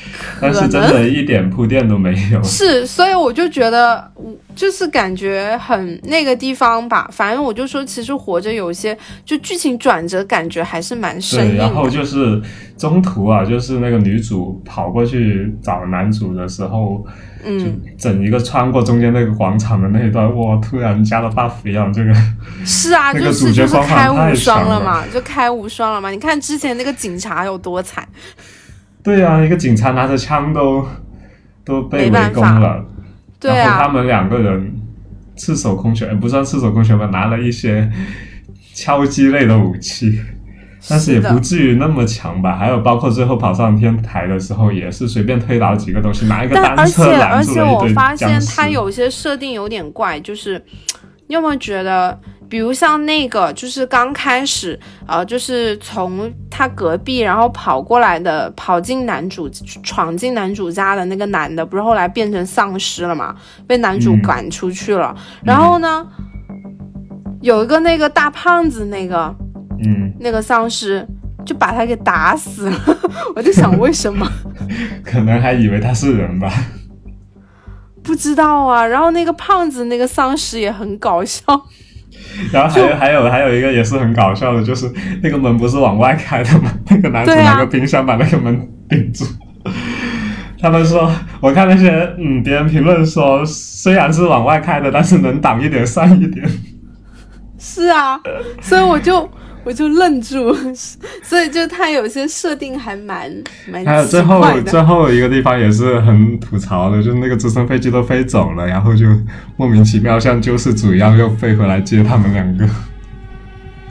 [0.40, 2.42] 但是真的一点铺垫都没有。
[2.44, 7.08] 是，所以我就觉得，我就是感觉很那个地方吧。
[7.12, 11.88] 反正我就说，其实活着有些就剧情转折，感觉还是蛮生对，然后。
[11.92, 12.40] 就是
[12.78, 17.04] 中途啊，就是那个女主跑过去找男主的时候，
[17.44, 22.14] 就嗯，整一个穿过中间那个广场的那一段，哇，突然加了 buff 一样，这个
[22.64, 26.08] 是啊，那个就是就是主角光环开无双了嘛，就开无双了嘛。
[26.08, 28.08] 你看之前那个警察有多惨，
[29.02, 30.86] 对啊，一个警察拿着枪都
[31.64, 32.84] 都被围攻了，
[33.40, 34.72] 对啊，然后他们两个人
[35.36, 37.90] 赤手空拳，呃不算赤手空拳吧，拿了一些
[38.74, 40.20] 敲击类的武器，
[40.88, 42.56] 但是也不至于那么强吧。
[42.56, 48.56] 还有包括最后跑上天台的时候，也是随便推倒几个东西，拿一个单车且而且拦住了一堆我发现僵尸。
[48.56, 50.62] 它有些设定有点怪，就是
[51.26, 52.18] 你有没有觉得，
[52.52, 59.48] 比如像那个，就是刚开始，呃，就是从他隔壁然后跑过来的，跑进男主
[59.82, 63.34] 闯进男主家的那个男的，不是后来变成丧尸了嘛，
[63.66, 65.16] 被男主嗯赶出去了。
[65.42, 66.06] 然后呢，
[67.40, 69.34] 有一个那个大胖子，那个
[69.82, 71.08] 嗯，那个丧尸。
[71.44, 72.80] 就把他给打死了，
[73.34, 74.24] 我就想为什么？
[75.02, 76.48] 可能还以为他是人吧。
[78.00, 78.86] 不知道啊。
[78.86, 81.42] 然后那个胖子那个丧尸也很搞笑。
[82.52, 84.90] 然后还有还有还有一个也是很搞笑的，就是
[85.22, 86.72] 那个门不是往外开的吗？
[86.90, 89.24] 那个男主拿个冰箱把那个门顶住。
[90.60, 96.48] 他们说，我看那些嗯别人评论说，虽然是往外开的，但是能挡一点算一点。
[97.58, 98.20] 是啊，
[98.60, 99.28] 所以我就
[99.64, 100.52] 我就愣住，
[101.22, 103.30] 所以就他有些设定还蛮
[103.70, 104.42] 蛮还有最后。
[104.66, 109.06] 最后一个地方也是很吐槽的，就是那个直升飞机都飞走了，然后就
[109.56, 112.66] 莫名其妙像救世主一样又飞回来接他们两个。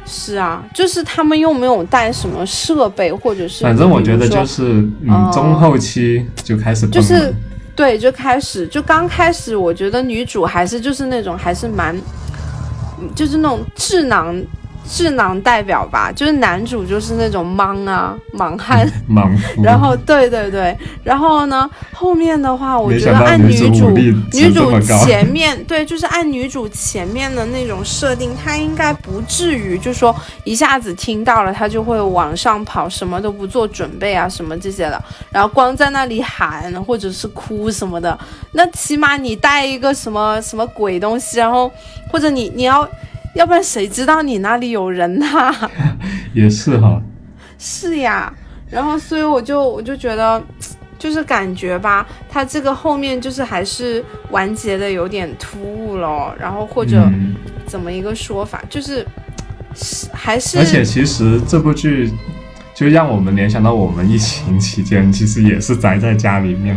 [0.05, 4.63] 是啊，就是他们又没有带什么设备，或者是反正我觉得就是
[5.03, 6.85] 嗯哦中后期就开始。
[6.89, 7.33] 就是
[7.73, 11.95] 对，就开始就刚开始，我觉得女主还是就是那种还是蛮，
[12.99, 14.35] 嗯就是那种智囊
[14.87, 19.63] 智囊代表吧，就是男主就是那种莽啊莽汉， 莽夫。
[19.63, 30.13] 然后对对对，然后呢后面的话，我觉得按女主女主前面 对，就是按女主前面的那种设定，她应该不至于就说
[30.43, 38.17] 一下子听到了，她就会往上跑，什么都不做准备啊，什么这些的，然后光在那里喊或者是哭什么的，
[38.51, 41.71] 那起码你带一个什么什么鬼东西，然后
[42.11, 42.87] 或者你你要。
[43.35, 45.53] 要不然谁知道你那里有人呐、
[46.33, 47.01] 也是哈，
[47.57, 48.33] 是呀，
[48.69, 50.43] 然后所以我就我就觉得，
[50.99, 57.35] 就是感觉吧，它这个后面就是还是完结的有点突兀了，然后或者嗯。
[57.67, 59.05] 怎么一个说法，就是
[59.73, 62.11] 是还是而且其实这部剧
[62.75, 66.75] 就让我们联想到我们疫情期间其实也是宅在家里面。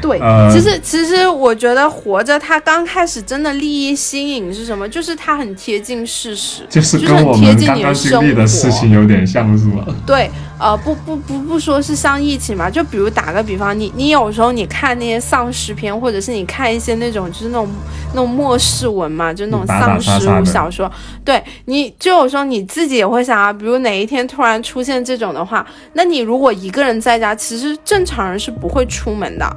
[0.00, 4.88] 对，呃其实其实我觉得活着，它刚开始真的利益新颖是什么？
[4.88, 9.84] 就是它很贴近事实，就是很跟我们贴近你的刚刚经历的事生活情有点像，是吗？
[10.06, 17.68] 对，呃，不不不不说是像疫情嘛，就比如打个比方，你你有时候你看那些丧尸片，或者是你看一些那种就是那种
[18.12, 20.10] 那种末世文嘛，就那种丧尸
[20.44, 20.90] 小说，
[21.24, 29.56] 对，你就有时候你自己也会想啊，比如哪一天突然出现这种的话，那你如果一个人在家，其实正常人是不会出门的。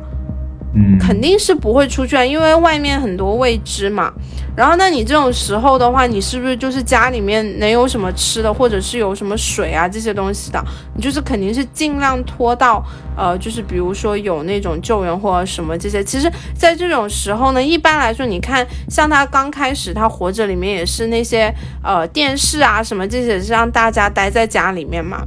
[0.99, 4.11] 肯定是不会出去啊，因为外面很多未知嘛。
[4.53, 10.61] 然后，那你这种时候的话，你是不是就是家里面能有什么吃的，或者是有什么水啊这些东西的？
[10.93, 12.83] 你就是肯定是尽量拖到，
[13.15, 16.03] 呃，就是比如说有那种救援或者什么这些。
[16.03, 25.25] 其实，在这种时候呢，一般来说，你看像他刚开始他活着里面也是那些呃电视啊什么这些，是让大家待在家里面嘛。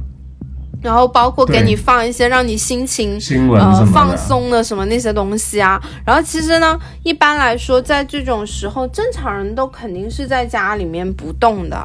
[0.81, 3.19] 然后包括给你放一些让你心情
[3.55, 5.81] 呃放松的什么那些东西啊。
[6.05, 11.77] 然后其实呢，一般来说，在这种时候，正常人都肯定是在家里面不动的。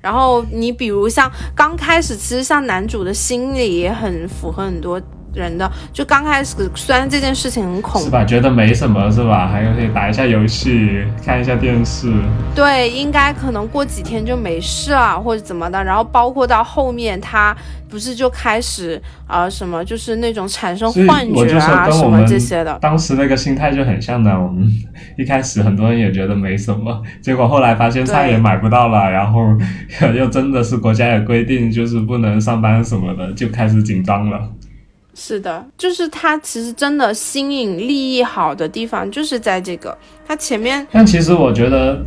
[0.00, 5.00] 然后你比如像刚开始，其实像男主的心理也很符合很多
[5.34, 5.70] 人的。
[5.92, 8.24] 就刚开始，虽然这件事情很恐怖是吧？
[8.24, 9.48] 觉得没什么是吧？
[9.48, 12.12] 还可以打一下游戏，看一下电视。
[12.54, 15.82] 对，应该可能过几天就没事了，或者怎么的。
[15.82, 17.56] 然后包括到后面，他
[17.88, 22.78] 不是就开始啊、呃什么，就是那种产生幻觉啊什么这些的。
[22.80, 24.32] 当时那个心态就很像的。
[24.32, 24.66] 我们
[25.16, 29.40] 一开始很多人也觉得没什么，结果后来发现菜也买不到了，然后
[30.14, 34.40] 又真的是国家有规定，就是不能上班什么的，就开始紧张了。
[35.14, 39.96] 是的，就是它其实真的新颖利益好的地方就是在这个，
[40.26, 42.02] 它前面但其实我觉得，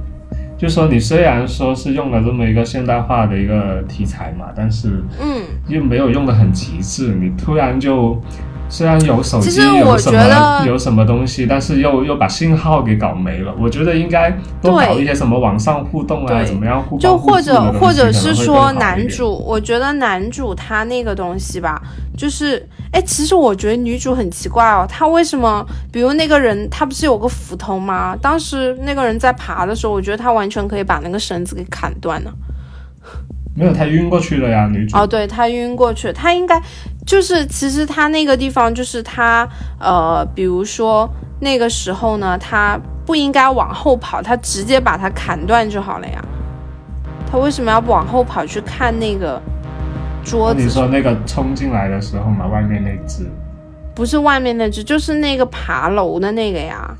[0.57, 7.13] 就说你虽然说是用了这么一个现代化的一个题材嘛，但是嗯，又没有用的很极致。
[7.13, 8.19] 你突然就
[8.67, 13.53] 虽然有手机其实我有什觉得么有什么东西，但是又又把信号给搞没了。
[13.59, 21.81] 我觉得应该多搞一些什么网上互动啊，怎么样互就或者或者是说男主，我觉得男主他那个东西吧，
[22.17, 28.15] 就是，哎，其实我觉得女主很奇怪哦，她为什么，比如那个人他不是有个斧头吗？
[28.19, 32.33] 当时那个人在爬的时候，我觉得他完全可以把那个绳子给砍断了。
[33.57, 34.97] 没有，他晕过去了呀，女主。
[34.97, 36.61] 哦，对他晕过去，他应该
[37.05, 39.47] 就是其实他那个地方就是他
[39.79, 46.23] 呃，比如说那个时候呢，他不应该往后跑，他直接把它砍断就好了呀。
[47.31, 49.41] 他为什么要往后跑去看那个
[50.23, 50.63] 桌子？
[50.63, 53.29] 你说那个冲进来的时候嘛，外面那只
[53.93, 56.97] 不是外面那只，就是那个爬楼的那个呀。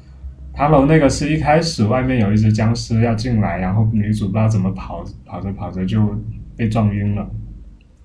[0.53, 6.15] 爬楼那个是一开始外面有一只僵尸要进来，然后女主不知道怎么跑，跑着跑着就
[6.55, 7.27] 被撞晕了，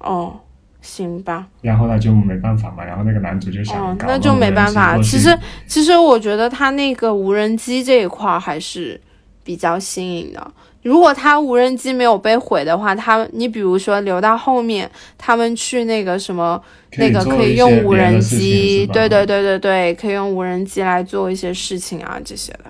[0.01, 0.35] 哦，
[0.83, 1.47] 行吧。
[1.62, 4.97] 然后他就没办法嘛，然后那个男主就想那就没办法。
[5.03, 9.01] 其实，其实我觉得他那个无人机这一块儿还是
[9.45, 10.51] 比较新颖的。
[10.83, 16.59] 如果他无人机没有被毁的话，他你比如说留到后面，他们去那个什么
[16.97, 22.61] 那个可以用无人机，对对对对对，可以用无人机来做一些事情啊这些的。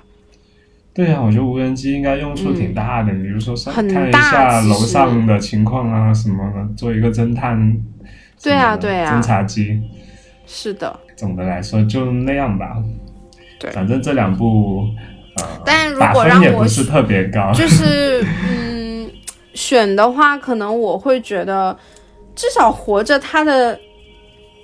[0.93, 7.81] 对呀，我觉得无人机应该用处挺大的，比如说看一下楼上的情况啊什么的，做一个侦探。
[8.43, 9.81] 对啊对啊，侦察机。
[10.47, 10.99] 是的。
[11.17, 12.77] 总的来说就那样吧。
[13.59, 13.71] 对。
[13.71, 14.87] 反正这两部。
[15.37, 19.09] 呃但如果让我不是特别高，就是嗯，
[19.55, 21.75] 选的话，可能我会觉得
[22.35, 23.79] 至少活着它的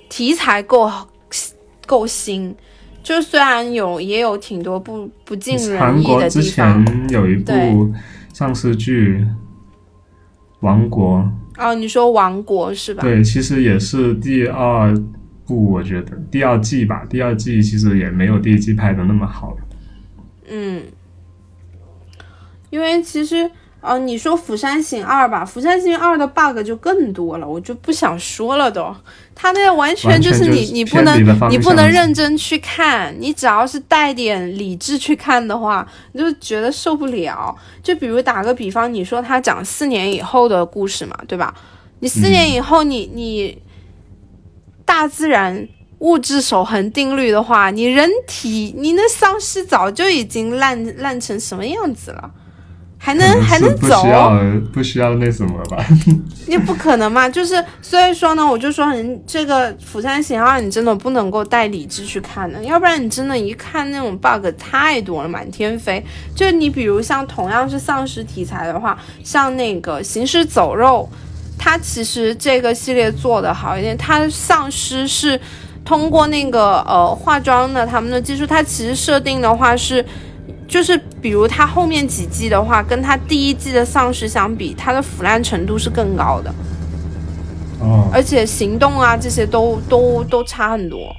[0.08, 0.90] 题材够
[1.86, 2.54] 够新，
[3.02, 6.28] 就虽然有也有挺多不不尽人意的地方。
[6.28, 7.92] 之前有一部
[8.34, 9.18] 丧尸剧
[10.60, 11.20] 《王国》
[11.58, 13.02] 哦，你说《王国》是吧？
[13.02, 14.94] 对，其实也是第二
[15.46, 19.56] 部，我觉得第二季吧，第二季其实也没有第一季拍的那么好。
[20.48, 20.82] 嗯，
[22.70, 23.50] 因为其实，
[23.80, 28.94] 哦，你说《釜山行二》吧，《釜山行二》的 bug 就更多了，我就不想说了都。
[29.36, 31.16] 它那个完全就是你，你不能，
[31.50, 37.54] 你不能认真去看，你只要是带点理智去看的话，你就觉得受不了。
[37.82, 41.54] 就比如打个比方，你说他讲四年以后的故事嘛，对吧？
[42.00, 43.62] 你四年以后，你你
[44.84, 45.68] 大自然。
[46.00, 52.30] 物质守恒定律的话，你人体，你那丧尸早就已经烂烂成什么样子了，
[53.06, 54.02] 还能还能走？
[54.02, 54.40] 不需要
[54.72, 55.76] 不需要那什么吧？
[56.48, 57.28] 你不可能嘛？
[57.28, 66.04] 就是所以说呢，我就说人这个《釜山行二》，你真的不能够带理智去看的，要不然你真的一看那种 bug 太多了，满天飞。
[66.34, 71.08] 就你比如像同样是丧尸题材的话，像那个《行尸走肉》，
[71.56, 75.40] 它其实这个系列做的好一点，它丧尸是。
[75.84, 80.04] 通过那个呃化妆的他们的技术，它其实设定的话是，
[80.66, 86.54] 就是比如它后面几季的话，跟它第一季的丧尸相比，它的腐烂程度是更高的，
[87.80, 91.14] 哦，而且行动啊这些都都都差很多。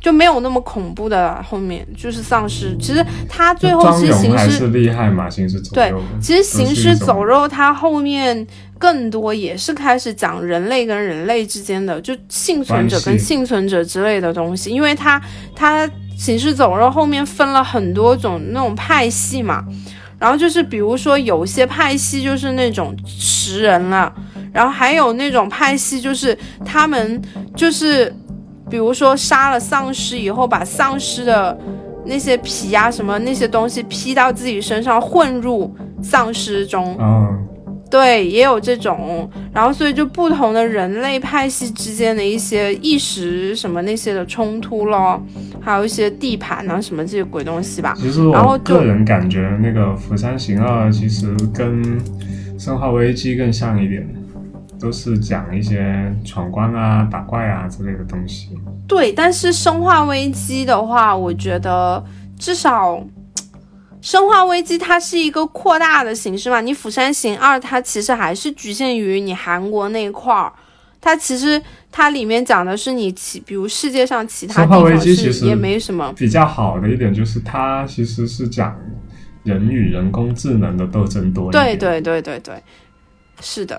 [0.00, 2.74] 就没有那么恐怖的，后面就是丧尸。
[2.80, 5.74] 其实他最后其实行尸厉害嘛，行尸走肉。
[5.74, 8.46] 对，其实行尸走肉它后面
[8.78, 14.70] 更多也是开始讲人类跟人类之间的，就幸存者跟幸存者之类的东西。
[14.70, 15.20] 因为它
[15.56, 15.84] 它
[16.18, 19.64] 行尸走肉后面分了很多种那种派系嘛，
[20.18, 24.12] 然后就是比如说有些派系就是那种食人了，
[24.52, 27.22] 然后还有那种派系就是他们
[27.56, 28.14] 就是。
[28.70, 31.58] 比如说杀了丧尸以后，把丧尸的
[32.04, 36.94] 那些皮啊什么那些东西披到自己身上，混入丧尸中。
[37.90, 39.30] 对，也有这种。
[39.52, 45.22] 然后所以就不同的人类派系之间的一些意识什么那些的冲突咯，
[45.60, 47.94] 还有一些地盘啊什么这些鬼东西吧。
[47.96, 51.82] 其实我个人感觉那个《釜山行二》其实跟
[52.58, 54.06] 《生化危机》更像一点。
[54.80, 55.92] 都是讲一些
[56.24, 58.50] 闯关啊、打怪啊之类的东西。
[58.86, 62.00] 对，但是生化危机的话，我觉得
[62.38, 63.04] 至少
[64.08, 66.62] 生化危机它是一个扩大的形式嘛。
[66.62, 70.50] 你釜山行二它其实还是局限于你韩国那一块儿，
[70.98, 71.60] 它其实
[71.92, 76.10] 它里面讲的是你其比如世界上其他地方是也没什么。
[76.16, 78.74] 比较好的一点就是它其实是讲
[79.42, 81.62] 人与人工智能的斗争多一点。
[81.62, 82.62] 对对对对对，
[83.42, 83.78] 是的。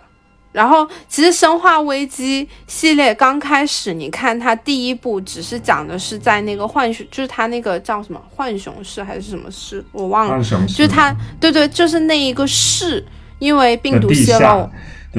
[0.52, 10.44] 然后，其实《生化危机》系列刚开始，你看它第一部只是讲的是在那个浣熊，就是它那个叫什么浣熊市还是什么市，我忘了。
[10.68, 13.06] 就是它，对对，就是那一个市，
[13.38, 14.70] 因为病毒泄露。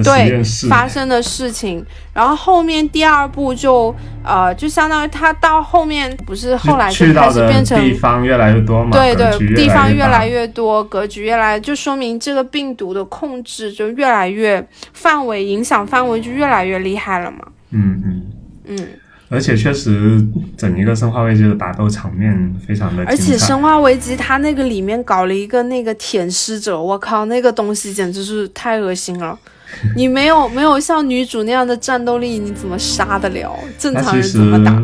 [0.04, 3.92] 对发生的事情，然后后面第二部就
[4.24, 17.38] 呃，就相当于他到后面不是后来就开始变成地方越来越多嘛，对对，地方越来越多，格局越来，就说明这个病毒的控制就越来越范围影响范围就越来越厉害了嘛。
[17.70, 18.22] 嗯嗯
[18.66, 18.88] 嗯，
[19.28, 20.24] 而且确实
[20.56, 29.36] 整一个生化危机的打斗场面非常的，而且生化危机它那个里面搞了一个那个舔尸者，我靠，那个东西简直是太恶心了。
[29.96, 33.56] 你没有没有像女主那样的战斗力，你怎么杀得了？
[33.78, 34.82] 正常人怎么打？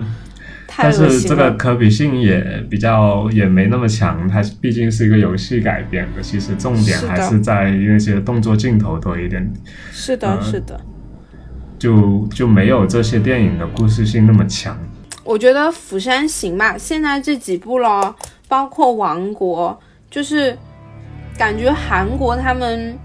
[0.78, 9.51] 但是这个可比性也比较也没那么强，它毕竟是一个游戏改编的，其实重点还是在那些动作镜头多一点。
[9.91, 10.78] 是的，是的，
[11.78, 14.78] 就就没有这些电影的故事性那么强。
[15.24, 18.14] 我觉得《釜山行》嘛，现在这几部咯，
[18.47, 19.80] 包括《王国》，
[20.14, 20.55] 就是
[21.39, 22.99] 感觉韩国他们。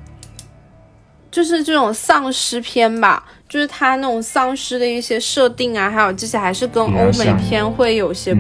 [1.32, 8.36] 就是这种丧尸片吧，就是它那种丧尸的一些设定啊，还有这些还是跟欧美片会有些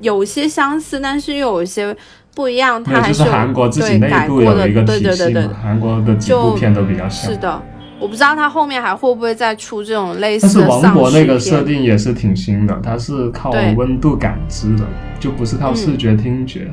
[0.00, 1.96] 有些相似，但是又有一些
[2.34, 7.36] 不一样，它还就是韩国自己内部的，有一个对对对对体系嘛，，韩国的几部片都比较像是。
[7.36, 7.62] 的。
[8.00, 11.60] 我不知道它后面还会不会再出这种类似的丧王国那个尸片。
[11.60, 14.84] 设定也是挺新的，它是靠温度感知的，
[15.20, 16.68] 就不是靠嗯视觉听觉。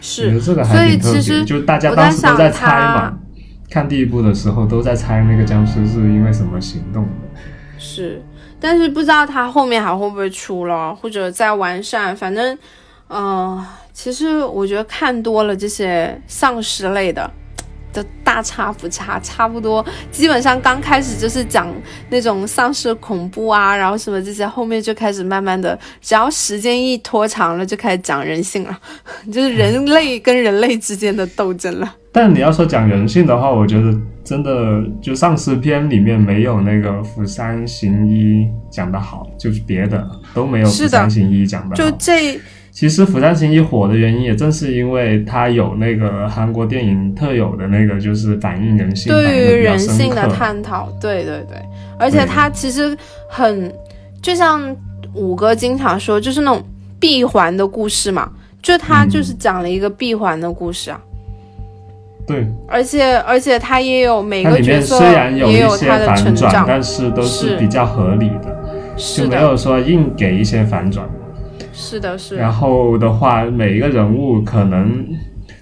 [0.00, 3.18] 是，这个所以还挺特别，其实就大家当时都在想猜它嘛。
[3.72, 7.40] 看第一部的时候都在猜那个僵尸是因为什么行动的。
[7.78, 8.22] 是，
[8.60, 12.14] 但是不知道他后面还会不会出了，或者再完善。
[12.14, 12.58] 反正，
[13.08, 17.30] 呃，其实我觉得看多了这些丧尸类的，
[17.92, 19.84] 都大差不差，差不多。
[20.10, 21.72] 基本上刚开始就是讲
[22.08, 28.78] 那种丧尸恐怖啊，然后什么这些，后面就开始慢慢的，只要时间一拖长了，就开始讲人性了，
[29.30, 31.96] 就是人类跟人类之间的斗争了。
[32.14, 41.96] 但你要说讲人性的话，我觉得真的就丧尸片里面没有那个《釜山行医》讲的好，就是别的都没有《釜山行医》讲的好就。
[41.98, 42.38] 这，
[42.72, 51.58] 其实《釜山行一》火的原因，也正是因为它有那个韩国电影特有的那个，就是反映人性，对于人性的探讨，对对对，
[51.98, 52.96] 而且它其实
[53.28, 53.70] 很，
[54.22, 54.74] 就像
[55.12, 56.62] 五哥经常说，就是那种
[56.98, 58.30] 闭环的故事嘛，
[58.62, 60.98] 就他嗯就是讲了一个闭环的故事啊，
[62.26, 67.56] 对，而且而且他也有每它里面个角色虽然有也一些有他的反转，成长，但是都是是。
[67.58, 68.56] 比较合理的，
[68.96, 71.06] 就没有说硬给一些反转。
[71.72, 75.06] 是的，是然，后的话，每一个人物可能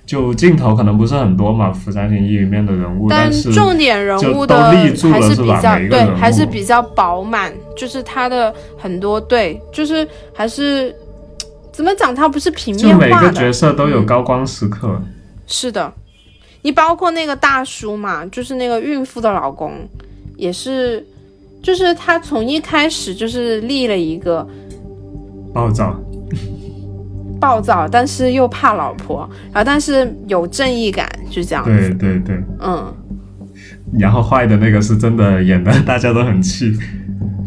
[0.05, 10.95] 就镜头可能不是很多嘛，《釜山行一》里面的人物，但但是重点人物的还是比较对还是比较饱满，就是他的很多对，就是还是
[11.73, 15.01] 怎么讲，他不是平就每个面化的，角色都有嗯高光时刻。
[15.47, 15.93] 是的，
[16.63, 19.73] 你包括那个大叔嘛，就是那个孕妇的老公，
[20.37, 21.07] 也是，
[21.63, 24.47] 就是他从一开始就是立了一个
[25.53, 25.99] 暴躁，
[27.41, 31.95] 暴躁，但是又怕老婆，然后但是有正义感，就这样对子。
[31.95, 32.95] 对对，嗯，
[33.99, 36.77] 然后坏的那个是真的演的，大家都很气。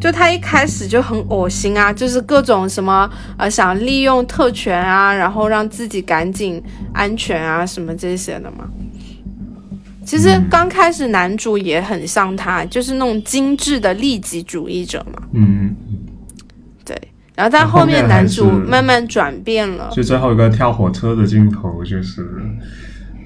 [0.01, 6.61] 就他一开始就很恶心啊，就是各种什么呃想利用特权啊，然后让自己赶紧
[6.93, 8.67] 安全啊什么这些的嘛。
[10.05, 15.23] 其实嗯刚开始男主也很像他，就是那种精致的利己主义者嘛。
[15.31, 15.82] 嗯，对，
[17.35, 22.21] 然后在后后面男主慢慢转变了，就最后一个跳火车的镜头，就是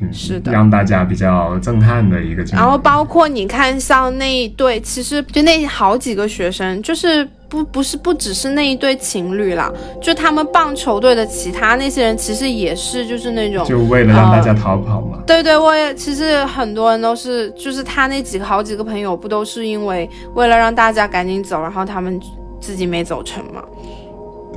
[0.01, 2.61] 嗯，是的让大家比较震撼的一个镜头。
[2.61, 9.69] 然后包括你看像那一对，其实就那好几个学生，就是不不是不只是那一对情侣啦，
[10.01, 13.65] 就他们棒球队的其他那些人，其实也是就是那种。
[13.65, 15.17] 就为了让大家逃跑嘛。
[15.27, 22.17] 对对，我也其实很多人都是，就是他那几个好几个朋友，不都是因为为了让大家赶紧走，然后他们
[22.61, 23.61] 自己没走成嘛？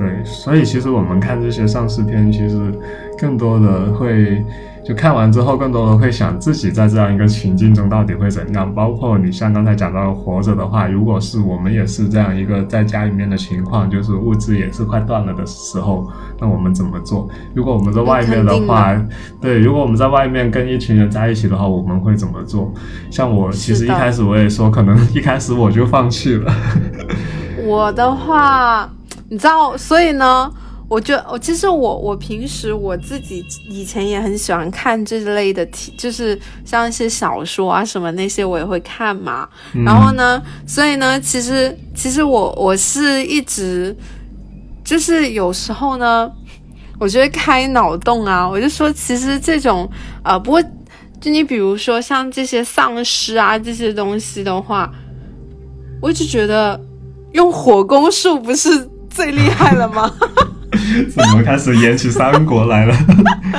[0.01, 2.73] 对，所以其实我们看这些丧尸片，其实
[3.19, 4.43] 更多的会
[4.83, 8.73] 就看完之后，更多的会想自己在这样一个情境中到底会怎样。
[8.73, 17.29] 包括你像刚才讲到活着的话，如果是我们也是这样一个在家里面的情况，就是物资也是快断了的时候，那我们怎么做？
[17.53, 18.99] 如果我们在外面的话，
[19.39, 22.73] 对，如果我们在外面跟一群人在一起的话，我们会怎么做？
[23.11, 26.51] 像我其实一开始我也说，可能一开始我就放弃了。
[27.63, 28.89] 我的话，
[29.31, 30.51] 你知道，所以呢，
[30.89, 39.47] 我觉我其实我我平时我自己以前也很喜欢看这类的题，就是像一些小说啊什么那些我也会看嘛。
[39.73, 43.95] 嗯然后呢，所以呢，其实其实我我是一直
[44.83, 46.29] 就是有时候呢，
[46.99, 49.89] 我觉得开脑洞啊，我就说其实这种
[50.25, 50.61] 呃，不过
[51.21, 54.91] 就你比如说像这些丧尸啊这些东西的话，
[56.01, 56.77] 我一直觉得
[57.31, 60.11] 用火攻术不是最厉害了吗？
[61.13, 62.95] 怎么开始演起三国来了？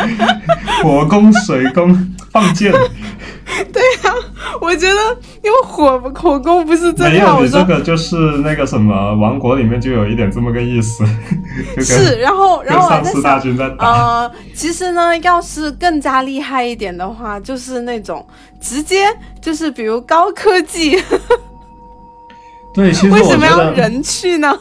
[0.82, 1.94] 火攻、水攻、
[2.30, 2.72] 放箭，
[3.72, 4.14] 对呀
[4.60, 4.94] 我觉得
[5.42, 7.26] 用火火攻不是最没厉害。
[7.28, 11.04] 有你这个就是那个什么王国里面就有一点这么个意思，
[11.80, 13.42] 是，然后然后我还在丧尸大想。
[13.42, 13.86] 军在打。
[13.86, 18.26] 呃，其实呢，要是更加厉害一点的话，就是那种
[18.60, 19.04] 直接
[19.40, 21.00] 就是比如高科技，
[22.74, 24.58] 对，其实为什么要人去呢？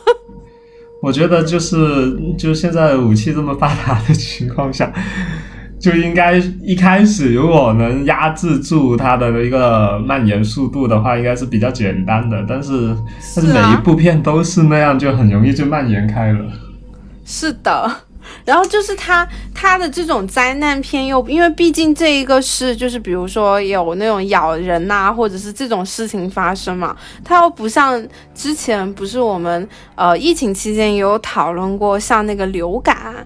[1.02, 4.91] 我觉得就是就现在武器这么发达的情况下。
[5.80, 12.45] 就应该一开始如果能压制住它的一个蔓延速度的话，应该是比较简单的。
[12.47, 12.95] 但是
[13.36, 16.39] 但是每一啊部片都是那样，就很容易就蔓延开了。
[17.26, 17.91] 是的，
[18.46, 28.02] 然后就是他他的这种灾难片又，因为毕竟这一个是就是比如说有那种咬人呐、或者是这种事情发生嘛，它又不像
[28.34, 33.26] 之前不是我们呃疫情期间也有讨论过像那个流感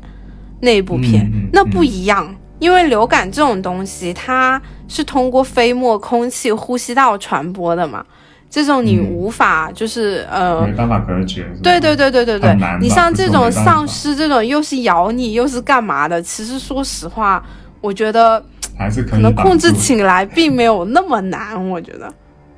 [0.62, 2.36] 那部片，那不一样。
[2.60, 8.04] 因因为流感这种东西，它是通过飞沫、空气、呼吸道传播的嘛。
[8.50, 11.46] 这种你无法就是呃，没办法隔绝。
[11.62, 17.44] 对对对对对对你像这种丧尸这种又是咬你又是干嘛的，其实说实话，
[17.82, 18.44] 我觉得
[18.78, 22.12] 还是可可能控制起来并没有那么难，我觉得。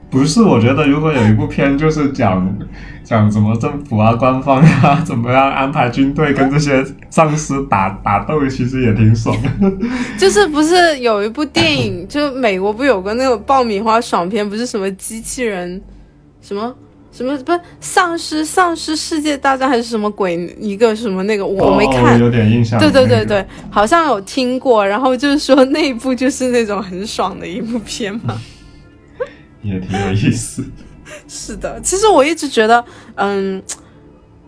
[0.09, 2.57] 不是，我觉得如果有一部片就是讲
[3.03, 9.71] 讲什么政府啊、官方啊怎么样安排军队跟这些丧尸打 打斗，其实也挺爽的。
[10.17, 15.81] 就是不是有一部电影，就美国不有个那种爆米花爽片，不是什么机器人，
[16.41, 16.73] 什么
[17.11, 22.79] 什么不是丧尸丧尸世界大战还是什么鬼一个什么那个我没哦看，有点印象。
[22.79, 28.39] 对对那个对对，好像有听过，然后就是说那一部就是那种很爽的一部片嘛。
[29.67, 30.65] 也挺有意思。
[31.27, 32.83] 是的，其实我一直觉得，
[33.15, 33.61] 嗯，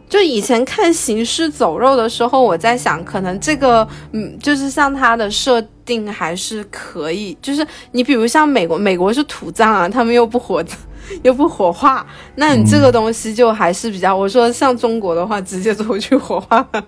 [0.09, 10.61] 就以前看《行尸走肉》的时候，我在想，可能这个，嗯，就是像它的设定还是可以，就是你比如像美国，美国是土葬啊，他们又不火，
[11.23, 12.05] 又不火化，
[12.35, 16.85] 那你这个东西就还是比较，我说像中国的话，直接走去火化了，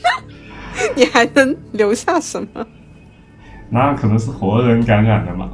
[0.96, 2.66] 你还能留下什么？
[3.68, 5.50] 那可能是活人感染的嘛。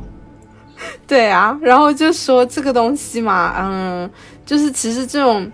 [1.06, 4.10] 对啊，然后就说这个东西嘛，嗯，
[4.44, 5.50] 就是其实这种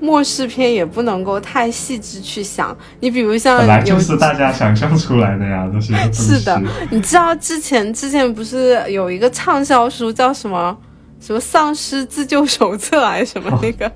[0.00, 2.76] 末世片也不能够太细致去想。
[3.00, 5.94] 你比如像就是大家想象出来的呀，这些。
[6.12, 10.76] 是的，你知道之前之前不是有一个畅销书叫什么
[11.20, 13.90] 什么丧尸自救手册还是什么那个？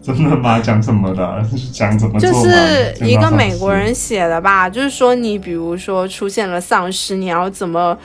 [0.00, 0.58] 真的吗？
[0.60, 1.44] 讲什么的？
[1.72, 2.42] 讲怎么做就？
[2.42, 7.96] 是一个美国人写的吧，就是说你比如说出现了丧尸，你要怎么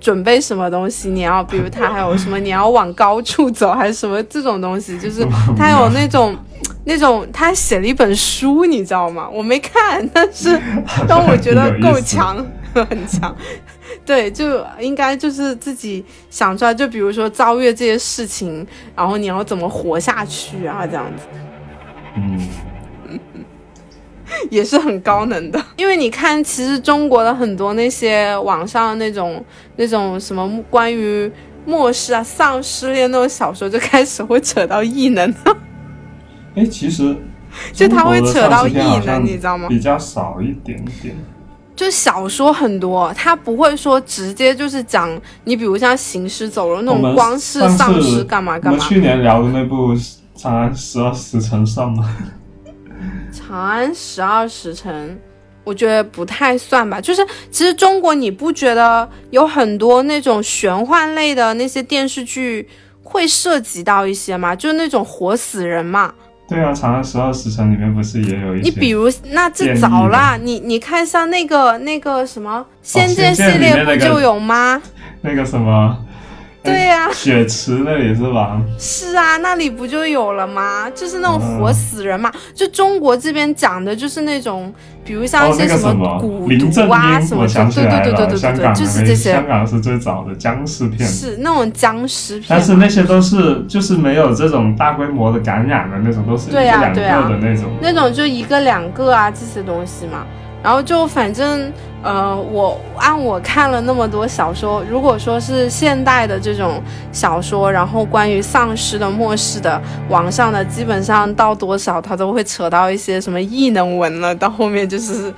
[0.00, 1.08] 准备什么东西？
[1.10, 4.98] 你要比如他还有什么，你要往高处走还是什么这种东西？
[4.98, 5.24] 就是
[5.56, 6.34] 他有那种
[6.84, 9.28] 那种他写了一本书，你知道吗？
[9.30, 10.58] 我没看，但是
[11.06, 12.44] 但我觉得够强，
[12.74, 13.34] 很强。
[14.06, 21.24] 对，就应该就是自己想出来，就比如说遭遇这些事情，然后你要怎么活下去啊，这样子。
[22.16, 22.38] 嗯，
[24.50, 29.44] 也是很高能的，因为你看，其实中国的很多那些网上那种
[29.76, 31.30] 那种什么关于
[31.64, 35.34] 末世啊、丧尸类的那种小说，就开始会扯到异能，
[36.54, 37.16] 哎，其实
[37.72, 38.74] 就他会扯到异
[39.04, 39.68] 能，你知道吗？
[39.68, 41.14] 比较少一点点。
[41.76, 45.08] 就小说很多，他不会说直接就是讲
[45.44, 48.80] 你，比如像行尸走肉那种光是丧尸干嘛干嘛我们。
[48.80, 49.94] 去年聊的那部
[50.34, 52.16] 《长安十二时辰》上吗？
[53.32, 55.18] 长安十二时辰，
[55.64, 57.00] 我觉得不太算吧。
[57.00, 62.68] 就是其实中国，你不觉得有很多那种玄幻类的那些电视剧
[63.02, 64.54] 会涉及到一些吗？
[64.54, 66.12] 就是那种活死人嘛。
[66.48, 68.68] 对啊，《长安十二时辰》里面不是也有一些？
[68.68, 74.82] 你比如那这早啦，你你看像那个那个什么《仙剑》系列不就有吗？
[75.20, 75.96] 那个什么，
[76.62, 78.60] 对呀、 雪池那里是吧？
[78.78, 80.88] 是啊，那里不就有了吗？
[80.94, 82.30] 就是那种嗯活死人嘛。
[82.54, 84.72] 就中国这边讲的就是那种，
[85.04, 92.62] 比如像一哦，些什么蛊毒啊英，什么的，我想起对对来了，对对对对对，香港就是这些香，港是最早的僵尸片，是那种僵尸片但。
[92.62, 97.64] 是那些都是就是没有这种大规模的感染的那种，都是一个两个的那种。
[97.80, 100.26] 那种就一个两个啊这些东西嘛。
[100.62, 106.82] 然后就反正呃，我按我看了那么多小说，如果说是现代的这种
[107.12, 115.32] 小说，然后关于丧尸的、末世的，网上的基本上到多少它都会扯到一些什么异能文了，到后面就是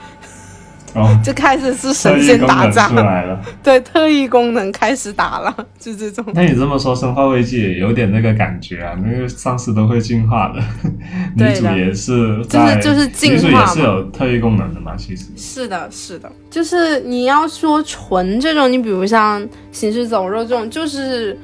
[0.95, 3.41] 哦， 就开始是神仙打仗出，来了。
[3.63, 6.25] 对特异功能开始打了， 就这种。
[6.35, 10.61] 那你这么说，《生化危机》也有点那个感觉啊，那个丧尸都会进化的，
[11.37, 15.27] 女对也是就是在，就是进女主化是有特异功能的嘛，其实。
[15.37, 21.39] 是的，是的，就是你要说纯这种，你比如像行尸走肉这种，就是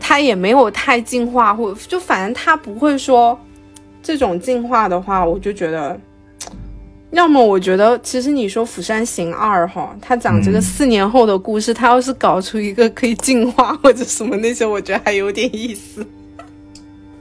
[0.00, 3.38] 它也没有太进化，或就反正它不会说
[4.02, 5.98] 这种进化的话，我就觉得。
[7.14, 16.04] 要么我觉得，其实你说《釜山行二》哈，它讲这个嗯四年后的故事，它要是搞出一个可以进化或者什么那些，我觉得还有点意思。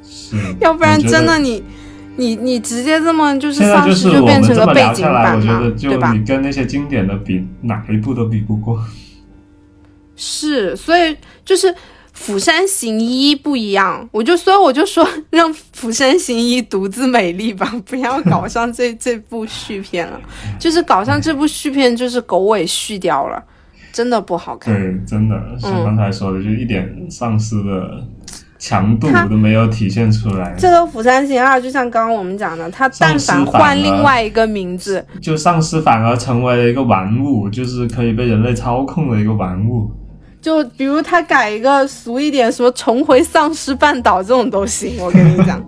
[0.04, 1.64] 是， 要不然真的你，
[2.16, 6.12] 你你直接这么就是丧尸就变成们这么个背景板嘛我觉得，就对吧？
[6.12, 8.84] 你跟那些经典的比，哪一部都比不过。
[10.16, 11.16] 是，所以
[11.46, 11.68] 就是
[12.14, 20.22] 《釜山行一》不一样，我就所以我就说 让《釜山行一》独自美丽吧， 不要搞上这 这部续片了。
[20.60, 23.44] 就是搞上这部续片，就是狗尾续貂了，
[23.92, 24.74] 真的不好看。
[24.74, 28.06] 对，真的像嗯刚才说的，就一点丧尸的
[28.60, 30.56] 强度都没有体现出来。
[30.58, 39.92] 这个《釜山行二》就像刚刚我们讲的，它但凡换另外一个名字，就丧尸反而成为了一个玩物，就是可以被人类操控的一个玩物。
[40.44, 45.64] 就比如他改一个俗一点，什么重回丧尸半岛这种都行， 我跟你讲，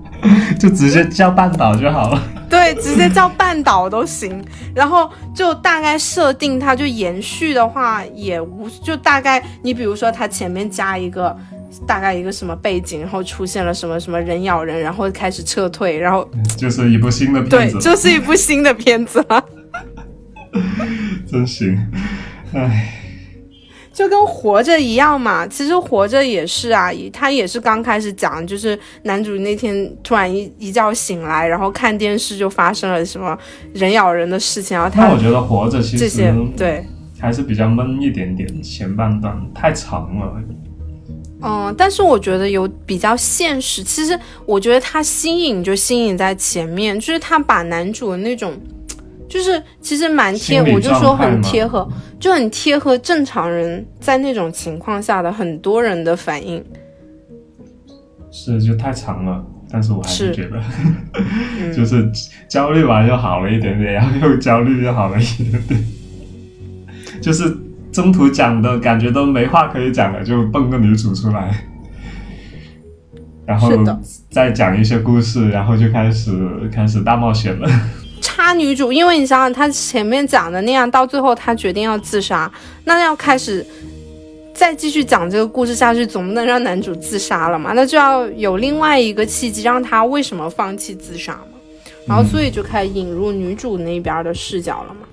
[0.60, 2.22] 就直接叫半岛就好了。
[2.50, 4.44] 对，直接叫半岛都行。
[4.76, 11.34] 然后就大概设定它就延续的话也无，就大概你比如说它前面加一个
[11.88, 19.42] 大概一个什么背景，然后出现了什么什么人咬人，然后开始撤退，然后就是一部新的片子，对，就是一部新的片子了。
[21.32, 21.78] 真行，
[22.54, 23.05] 唉。
[23.96, 33.38] 就跟活着一样嘛，其实活着也是啊，他也是刚开始讲，就是男主那天突然一一觉醒来，然后看电视就发生了什么
[33.74, 36.86] 人咬人的事情，然后他我觉得活着其实这些对
[37.18, 40.36] 还是比较闷一点点，前半段太长了。
[41.42, 48.54] 嗯，但是我觉得有比较现实，其实我觉得他新颖就新颖在前面，就是他把男主的那种。
[49.28, 51.88] 就是其实蛮贴，我就说很贴合，
[52.20, 56.64] 就很贴合正常人在那种情况下的很多人的反应。
[58.32, 60.62] 是，就太长了，但是我还是觉得，
[61.74, 62.10] 就是
[62.50, 65.86] 焦虑完又好了一点点，然后又焦虑又好了一点点，
[67.22, 67.56] 就是
[67.92, 71.66] 中途讲的感觉都没话可以讲了，就蹦个女主出来，
[73.46, 73.72] 然后
[74.30, 76.32] 再讲一些故事，然后就开始
[76.72, 77.68] 开始大冒险了。
[78.22, 82.52] 插女主，因为你想想，他前面讲的那样，到最后他决定要自杀，
[82.84, 83.66] 那要开始
[84.54, 87.74] 再继续讲这个故事下去，总不能让男主自杀了嘛？
[87.74, 91.58] 那就要有另外一个契机，让他为什么放弃自杀嘛？
[92.08, 95.08] 然后所以就开始引入女主那边的视角了嘛？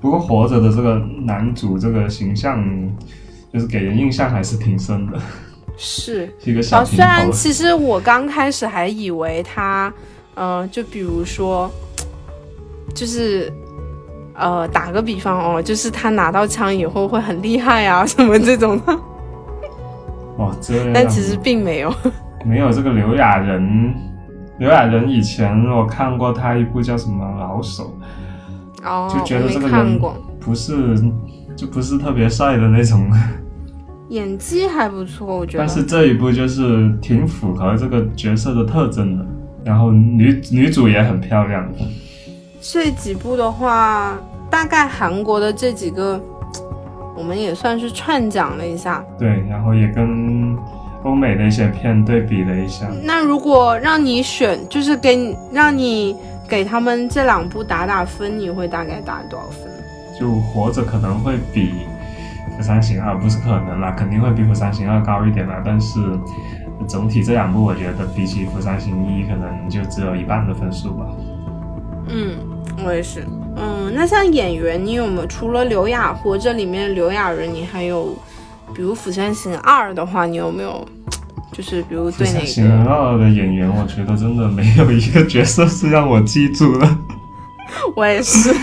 [0.00, 2.64] 不过活着的这个男主这个形象，
[3.52, 5.20] 就是给人印象还是挺深的，
[5.76, 9.92] 是 一个小虽然其实我刚开始还以为他，
[10.34, 11.70] 嗯，就比如说。
[12.94, 13.52] 就是，
[14.34, 18.92] 呃，打个比方哦，就是他拿到枪以后会很厉害啊，什么这种的。
[20.38, 21.92] 哦，这但其实并没有。
[22.44, 23.92] 没有这个刘亚仁，
[24.58, 27.92] 刘亚仁以前我看过他一部叫什么《老手》，
[28.88, 30.00] 哦，就觉得这个人
[30.40, 30.94] 不是，
[31.56, 33.10] 就不是特别帅的那种。
[34.10, 35.66] 演技还不错，我觉得。
[35.66, 39.26] 但是这一部就是挺符合这个角色的特征的，
[39.64, 41.68] 然后女女主也很漂亮。
[42.60, 44.18] 这几部的话，
[44.50, 46.20] 大概韩国的这几个，
[47.16, 49.04] 我们也算是串讲了一下。
[49.18, 50.56] 对，然后也跟
[51.04, 52.86] 欧美的一些片对比了一下。
[53.04, 56.16] 那如果让你选，就是给让你
[56.48, 59.70] 给他们这两部打打分，你会大概打多少分？
[60.18, 61.72] 就活着可能会比
[62.56, 65.62] 《釜山行二》不是可能啦，肯定会比《釜山行二》高一点啦。
[65.64, 66.00] 但是
[66.88, 71.06] 总体这两部，我觉得比起《釜山行一》，可能就只有一半的分数吧。
[72.08, 72.36] 嗯，
[72.84, 73.24] 我也是。
[73.56, 78.16] 嗯，那像演员，你有没有除了刘雅活着里面刘雅仁，你还有，
[78.74, 80.86] 比如《釜山行二》的话，你有没有，
[81.52, 82.38] 就是比如对那个？
[82.40, 86.88] 《釜山行二》的演员，我觉得真的没有一个角色是让我记住的。
[87.96, 88.54] 我也是。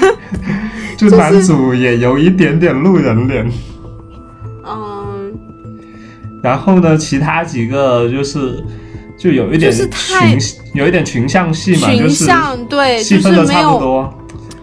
[0.97, 3.51] 就男主也有一点点路人脸。
[4.65, 5.33] 嗯。
[6.41, 8.63] 然后呢，其他几个就是。
[9.17, 10.37] 就有一点群，
[10.73, 12.25] 有一点群像戏嘛，就是
[12.69, 14.13] 对，戏份都差不多。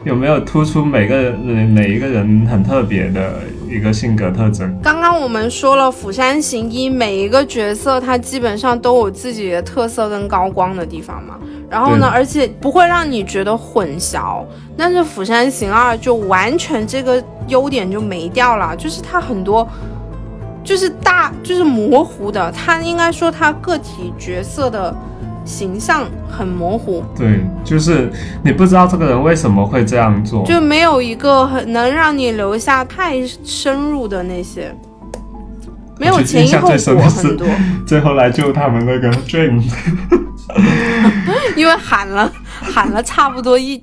[0.04, 1.38] 有没有突出每个人
[1.68, 3.40] 每一个人很特别的
[3.70, 4.76] 一个性格特征？
[4.82, 11.38] 刚刚我们说了《釜山行》一，每一个角色他基本上都有自己的特色跟高光的地方嘛。
[11.70, 14.44] 然后呢，而且不会让你觉得混淆。
[14.76, 19.66] 但是《釜山行二》就完全这个优点就没掉了，就是它很多。
[20.64, 22.50] 就是大，就是模糊的。
[22.52, 24.94] 他应该说他个体角色的
[25.44, 27.04] 形象很模糊。
[27.16, 28.10] 对，就是
[28.44, 34.72] 你不知道这个人为什么会这样做，就没有一个很能让你留下太深入的那些，
[35.98, 37.46] 没有前因后果很多。
[37.86, 39.62] 最后来救他们那个 Dream，
[41.56, 43.82] 因为喊了喊了差不多一。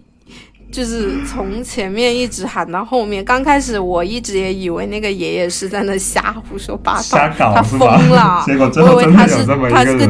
[0.72, 8.43] 就是从前面一直喊到后面，刚开始我一直也以为那个爷爷是在那瞎胡说八道，瞎搞他疯了。
[8.45, 10.07] 结果我以为他是他是个，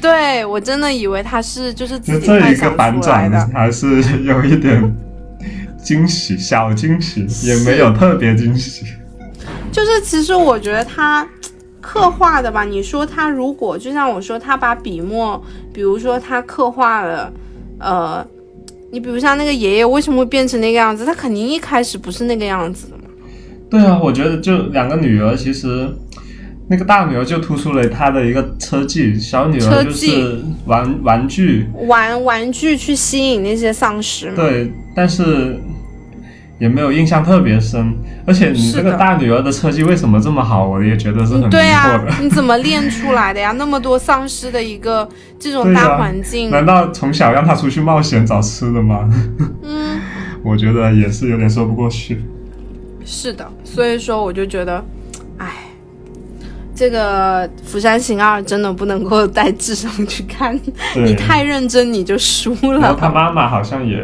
[0.00, 4.96] 对我真的以为他是就是自己这一个反转还是有一点
[5.82, 8.86] 惊喜，小惊喜也没有特别惊喜。
[9.72, 11.26] 就是其实我觉得他
[11.80, 15.42] 刻画的吧，你说他如果就像我说，他把笔墨，
[15.74, 17.32] 比如说他刻画了，
[17.80, 18.24] 呃。
[18.96, 21.04] 你比如像那个爷爷为什么会变成那个样子？
[21.04, 23.02] 他肯定一开始不是那个样子的嘛。
[23.68, 25.86] 对啊，我觉得就两个女儿，其实
[26.70, 34.32] 那个大女儿就突出了她的一个车技，小女儿就是玩玩具，玩玩具去吸引那些丧尸。
[34.34, 35.58] 对，但是
[36.58, 37.94] 也没有印象特别深。
[38.26, 40.66] 而且你这个大女儿的车技为什么这么好？
[40.66, 43.52] 我也觉得是很对啊，你怎么练出来的呀？
[43.58, 49.08] 那么多丧尸的一个这种大环境，难道从小让她出去冒险找吃的吗？
[49.62, 50.00] 嗯，
[50.42, 52.22] 我觉得也是有点说不过去。
[53.04, 54.84] 是的，所以说我就觉得。
[56.78, 60.54] 这个《釜山行二》真的不能够带智商去看，
[60.94, 62.78] 你太认真你就输了。
[62.78, 63.96] 然后他妈妈好像也。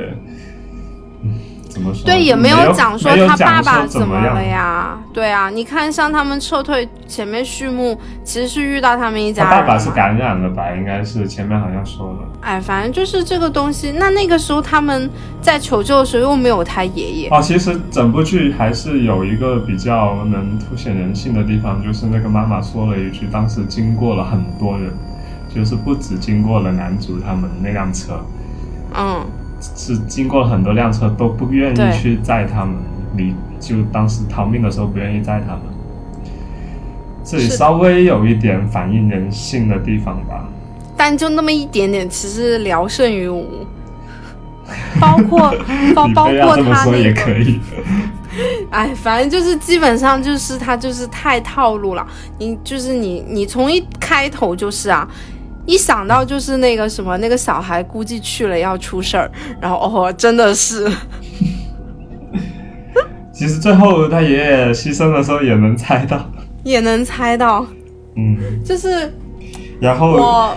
[1.72, 2.04] 怎么说？
[2.04, 4.98] 对，也没有讲说他爸爸怎么了呀？
[5.12, 9.50] 对啊，你看像他们撤退前面序幕，其实是遇到他们一家人。
[9.50, 10.70] 爸爸是感染了吧？
[10.76, 12.18] 应该是前面好像说了。
[12.42, 13.92] 哎，反正就是这个东西。
[13.92, 15.08] 那那个时候他们
[15.40, 17.28] 在求救的时候又没有他爷爷。
[17.30, 24.92] 哦，其实整部剧还是有一个比较能凸显人性的地方，就是那个妈妈说了一句：“当时经过了很多人，
[25.54, 28.20] 就是不止经过了男主他们那辆车。”
[28.94, 29.24] 嗯。
[29.76, 32.74] 是经过了很多辆车都不愿意去载他们，
[33.16, 35.62] 你就当时逃命的时候不愿意载他们，
[37.22, 40.48] 这里稍微有一点反映人性的地方吧，
[40.96, 43.64] 但就那么一点点，其实聊胜于无。
[44.98, 45.54] 包括
[45.94, 47.22] 包包括他那个，
[48.70, 52.06] 哎，反正就是基本上就是他就是太套路了，
[52.38, 55.06] 你就是你你从一开头就是啊。
[55.66, 60.90] 一想到就是那个什么，那个小孩估计去了要出事儿，然后哦，真的是。
[63.32, 66.30] 其实最后他爷爷牺牲的时候也能猜到，
[66.62, 67.66] 也能猜到，
[68.14, 69.12] 嗯，就是，
[69.80, 70.56] 然后我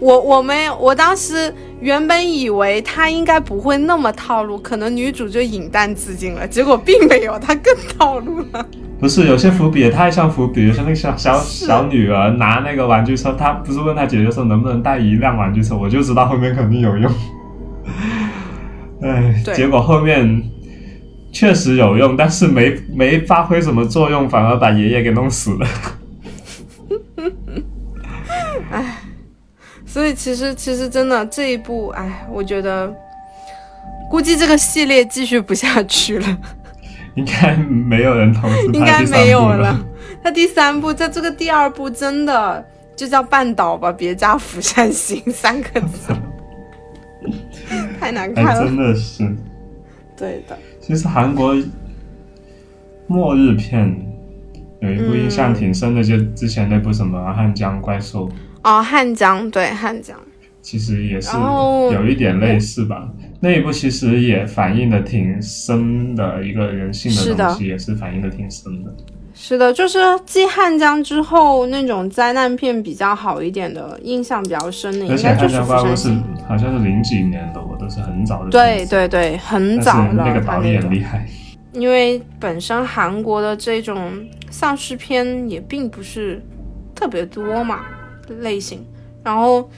[0.00, 8.66] 我我没有，我当时原本以为他应该不会那么套路，可能女主就饮弹自尽了，结果并没有，他更套路了。
[9.04, 17.12] 不是有些伏笔也太像伏笔，像那个小小小女儿拿那个玩具车，她不是问她姐姐说能不能带一辆玩具车，我就知道后面肯定有用。
[19.02, 20.42] 哎，结果后面
[21.30, 25.66] 确实有用，但是没没发挥什么作用，反而把爷爷给弄死了。
[28.72, 29.00] 哎，
[29.84, 32.90] 所以其实其实真的这一部，哎，我觉得
[34.10, 36.38] 估计这个系列继续不下去了。
[37.16, 39.86] 应该没有人投资 应该没有了。
[40.22, 42.64] 他第三部，在这个第二部真的
[42.96, 46.12] 就叫半岛吧，别加釜山行 三个字，
[48.00, 48.64] 太难看了。
[48.64, 49.24] 真的是。
[50.16, 50.58] 对的。
[50.80, 51.56] 其实韩国
[53.06, 53.94] 末日片
[54.80, 58.28] 有一部印象挺深的，就之前那部什么汉江怪兽。
[58.62, 60.18] 哦，汉江，对汉江。
[60.62, 61.36] 其实也是
[61.92, 63.06] 有一点类似吧。
[63.44, 68.90] 那一部其实也反映的挺深的一个人性的东西，也是反映的挺深的。
[69.34, 76.24] 是的，就是继汉江之后那种灾难片比较好一点的，印象比较深的，应该就是《釜山行》。
[76.48, 78.50] 好像是零几年的，我都是很早的。
[78.50, 80.14] 对对对，很早的。
[80.14, 81.28] 那个导演厉害。
[81.72, 84.10] 因为本身韩国的这种
[84.50, 86.40] 丧尸片也并不是
[86.94, 87.80] 特别多嘛
[88.40, 88.82] 类型，
[89.22, 89.68] 然后。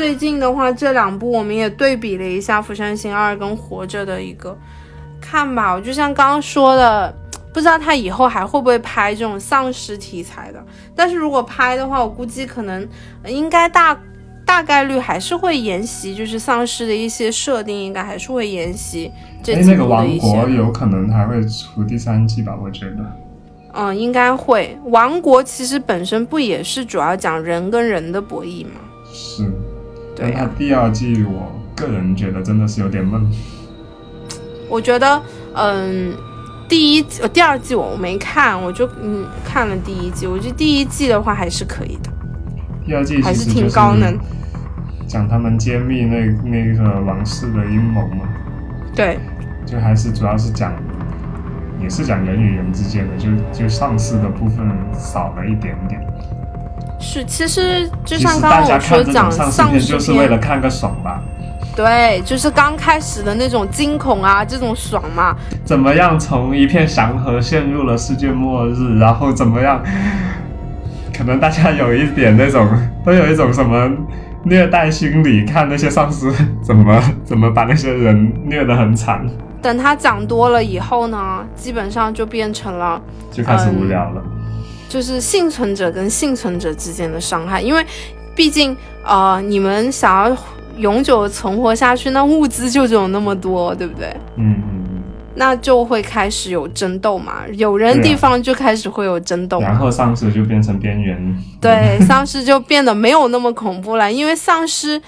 [0.00, 4.56] 最近的话，这两部我们也对比了一下《釜山行二》跟《活着》的一个
[5.20, 5.74] 看吧。
[5.74, 7.14] 我就像刚刚说的，
[7.52, 10.64] 不知道他以后还会不会拍这种丧尸题材的。
[10.96, 12.88] 但是如果拍的话，我估计可能
[13.26, 13.94] 应该大
[14.46, 20.26] 大概率还是会沿袭，就是丧尸的一些设定，应该还是会沿袭这几部的一些。
[20.26, 22.56] 那个王国有可能还会出第三季吧？
[22.64, 23.04] 我觉得。
[23.74, 24.78] 嗯，应该会。
[24.84, 28.80] 王国其实本身不也是主要讲人跟人的博弈吗？
[29.12, 29.44] 是。
[30.20, 33.26] 但他第二季，我个人觉得真的是有点闷。
[34.68, 35.22] 我觉得，
[35.54, 36.14] 嗯，
[36.68, 40.26] 第一季、第二季我没看，我就嗯看了第一季。
[40.26, 42.10] 我觉得第一季的话还是可以的。
[42.86, 44.18] 第二季还是挺高能，
[45.06, 48.28] 讲他们揭秘那那个王室的阴谋嘛。
[48.94, 49.18] 对。
[49.66, 50.72] 就还是主要是讲，
[51.80, 56.00] 也是讲人与人之间的，就就上市的部分少了一点点。
[57.00, 61.20] 是，其实就像刚刚我说讲丧尸就是为了看个爽吧。
[61.74, 65.34] 对，就是刚开始的那种惊恐啊，这种爽嘛。
[65.64, 69.82] 怎么样从一片祥和陷入了世界末日，然后怎么样？
[71.16, 72.68] 可能大家有一点那种，
[73.04, 73.90] 都有一种什么
[74.42, 76.30] 虐待心理，看那些丧尸
[76.62, 79.26] 怎么怎么把那些人虐得很惨。
[79.62, 84.22] 等他讲多了以后呢，基本上就变成了，就开始无聊了。
[84.90, 87.86] 就是幸存者跟幸存者之间的伤害，因为
[88.34, 90.36] 毕竟呃，你们想要
[90.76, 94.08] 永久存活下去，那物资就只有那么多，对不对？
[94.36, 95.02] 嗯嗯嗯。
[95.36, 105.00] 那就会开始有争斗嘛，有人地方就开始会有争斗，然后丧尸就变成边缘， 对，丧尸就变得没有那么恐怖了，因为丧尸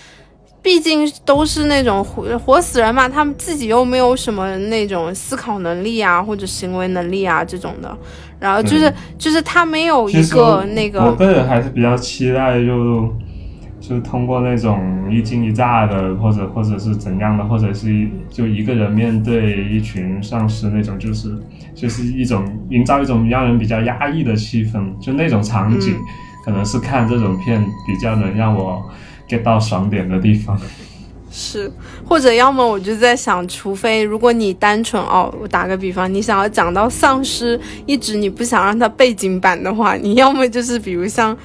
[0.62, 7.94] 毕竟都是那种活活死人嘛，他们自己又没有什么那种思考能力啊或者行为能力啊这种的，
[8.42, 13.10] 然后就是就是他没有一个那个，我个人还是比较期待就。
[13.82, 21.36] 就通过那种一惊一乍的，或者或者是怎样的，或者是就一个人面对一群丧尸那种，就是
[21.74, 25.96] 就是一种营造一种让人比较压抑的气氛，就那种场景，
[26.44, 28.80] 可能是看这种片比较能让我
[29.28, 30.56] get 到爽点的地方。
[31.32, 31.72] 是，
[32.06, 41.36] 或者要么我就在想，除非如果你单纯哦，我打个比方，你想要讲到丧尸，一直你不想让它背景板的话，你要么就是比如像。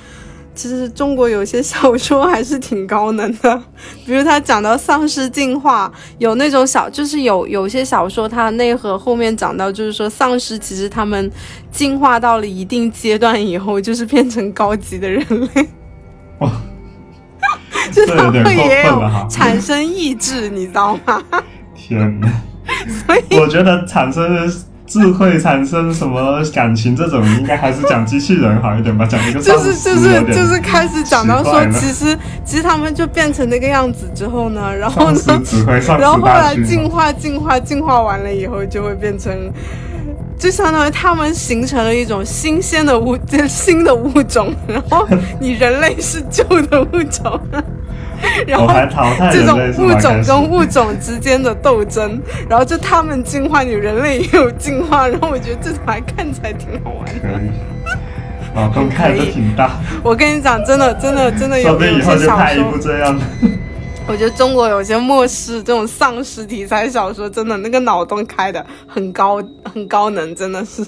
[0.58, 3.64] 其实中国有些小说还是挺高能的，
[4.08, 11.32] 比如他讲到丧尸进化，有那种小，就是有有些小说它内核后面讲到，就是说丧尸其实他们
[11.70, 15.70] 进化到了一定阶段以后，就是变成高级的人类。
[16.42, 16.52] 哇，
[17.92, 21.22] 就他们也有产生意志，你知道吗？
[21.76, 22.28] 天哪！
[23.06, 24.52] 所以我觉得产生。
[24.88, 26.96] 智慧产生什么感情？
[26.96, 35.20] 这种应该还是讲机器人好一点吧，讲一个就是就是就是开始讲到说，其实其实他们就变成那个样子之后呢，然后呢，
[36.00, 39.52] 然后后来进化进化进化完了以后，就会变成，
[40.38, 43.18] 就相当于他们形成了一种新鲜的物，
[43.48, 45.08] 新的物种， 然后
[45.40, 47.40] 你人类是旧的物种。
[48.48, 48.68] 然后
[49.32, 52.20] 这种物种跟物种之间的斗争，
[52.50, 57.22] 然后就他们进化，你人类也有进化，然后我觉得这种还看起来挺好玩的。
[57.22, 57.52] 可以，
[58.56, 59.70] 脑洞开的挺大。
[60.02, 62.18] 我跟你讲，真的，真的，真的有些小
[62.56, 63.24] 说这样的。
[64.10, 70.86] 我觉得中国有些末世这种丧尸题材小说，真的那个脑洞开的很高，很高能，真的是。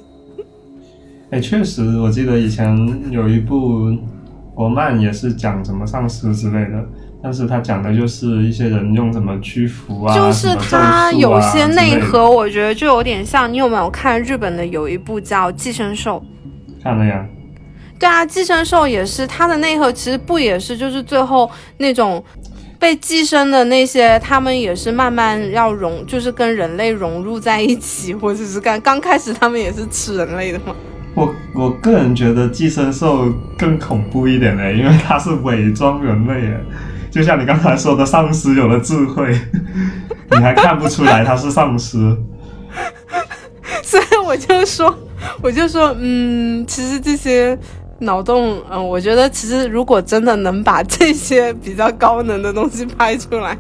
[1.29, 2.77] 哎，确实，我记得以前
[3.11, 3.93] 有一部
[4.55, 6.83] 国漫也是讲什么丧尸之类的。
[7.21, 13.51] 但是他讲的就是一些人用怎么屈服啊，就是他有些内核，我觉得就有点像。
[13.51, 16.23] 你有没有看日本的有一部叫《寄生兽》？
[16.81, 17.27] 看了呀。
[17.99, 22.23] 对啊，《寄生兽》也是它的内核，其实不也是就是最后那种
[22.79, 30.73] 被寄生的那些，他们也是慢慢要融，就是跟人类融入在一起，或者是刚刚开始他们也是吃人类的嘛？
[31.13, 33.25] 我我个人觉得寄生兽
[33.57, 36.53] 更恐怖一点嘞，因为它是伪装人类。
[37.11, 39.35] 就像你刚才说的，丧尸有了智慧，
[40.31, 41.97] 你还看不出来它是丧尸。
[43.83, 44.95] 所以我就说，
[45.41, 47.57] 我就说，嗯，其实这些
[47.99, 53.57] 脑洞，嗯，我觉得其实如果真的能把这些比较高能的东西拍出来，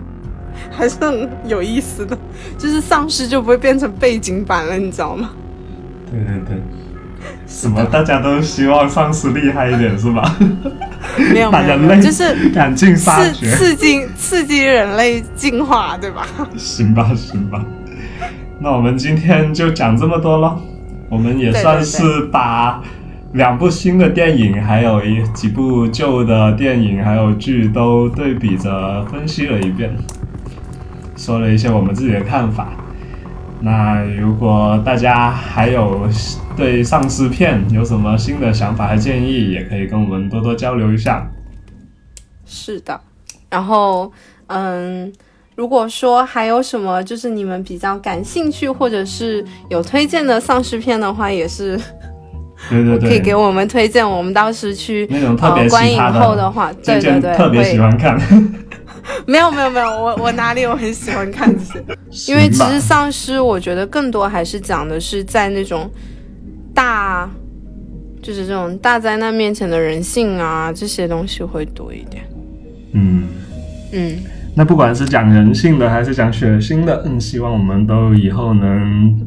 [0.71, 2.17] 还是很有意思的。
[2.57, 5.31] 就是丧尸就不会变成背景板了，你知道吗？
[6.09, 6.61] 对对对。
[7.45, 7.83] 什么？
[7.91, 10.35] 大家都希望丧尸厉害一点是吧？
[11.33, 16.25] 没有 没有，就是赶尽杀绝，刺激刺激人类进化，对吧？
[16.55, 17.61] 行吧行吧，
[18.59, 20.61] 那我们今天就讲这么多咯。
[21.09, 22.81] 我们也算是把
[23.33, 29.95] 两部新的电影，还有一几部旧的电影还有剧都对比着分析了一遍，
[31.15, 32.73] 说了一些我们自己的看法。
[33.61, 36.07] 那如果大家还有
[36.55, 41.29] 对丧尸片有什么新的想法和建议，也可以跟我们多多交流一下。
[42.45, 42.99] 是的，
[43.49, 44.11] 然后
[44.47, 45.11] 嗯，
[45.55, 51.79] 如果说还有什么就是你们比较感兴趣或者是有推荐的丧尸片的话，也是
[52.69, 58.19] 对对对，可以给我们推荐，我们当时去那种特别观影后的话，对对对，特别喜欢看。
[59.25, 61.63] 没有没有没有，我我哪里我很喜欢看 这
[62.11, 65.89] 些，因为其实丧尸我觉得更多还是讲的是在那种
[66.75, 67.27] 大，
[68.21, 72.23] 就是这种大灾难面前的人性啊这些东西会多一点。
[72.93, 73.23] 嗯
[73.93, 74.17] 嗯，
[74.53, 79.25] 那不管是讲人性的还是讲血腥的，嗯，希望我们都以后能。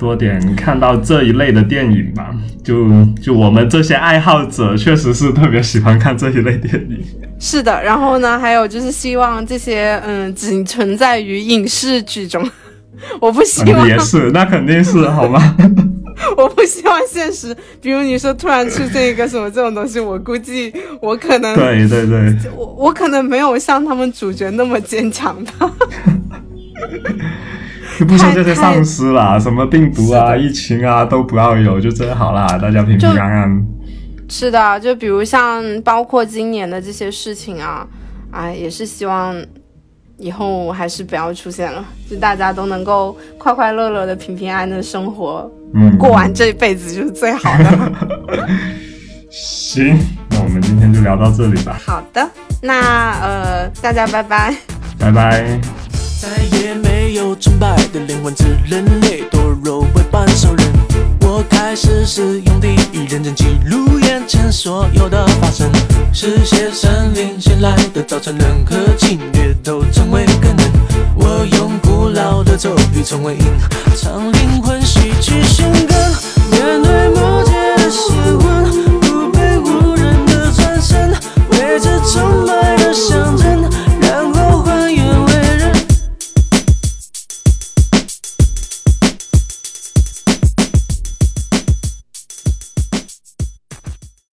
[0.00, 2.34] 多点看到这一类的电影吧，
[2.64, 2.88] 就
[3.22, 7.04] 就我们这些爱好者，确实是特别喜欢看这一类电影。
[7.38, 12.48] 是的，然后呢，还有就是希望这些嗯，仅存在于影视剧中，
[13.20, 15.54] 我不希望也是，那肯定是 好吗？
[16.36, 25.52] 我不希望现实，比如你说突然出现一个什么这种东西，我估计我可能对对对，我我可能没有像他们主角那么坚强的。
[28.00, 33.66] 就不说这些丧尸啦，什么病毒啊、疫情啊都不要有，就真好啦，大家平平安安。
[34.26, 37.86] 是的，就比如像包括今年的这些事情啊，
[38.30, 39.36] 哎，也是希望
[40.16, 47.92] 以后还是不要出现了，就大家都能够快快乐乐的、平平安安的生活，嗯，过完这一辈子就是最好的。
[49.28, 49.98] 行，
[50.30, 51.78] 那我们今天就聊到这里吧。
[51.84, 52.26] 好的，
[52.62, 54.56] 那呃，大家拜拜。
[54.98, 55.60] 拜拜。
[56.20, 60.66] 再也没有纯白的灵魂，只人类多肉为半兽人。
[61.22, 65.72] 我开始使用第一人称记录眼前所有的发生，
[66.12, 70.70] 嗜血森林新来的早晨人和侵略都成为可能。
[71.14, 73.44] 我用古老的咒语成为吟
[73.96, 75.96] 唱灵魂吸曲神根，
[76.50, 77.52] 面对魔界
[77.82, 81.12] 的邪魂，不被无人的转身，
[81.48, 82.59] 为这崇拜。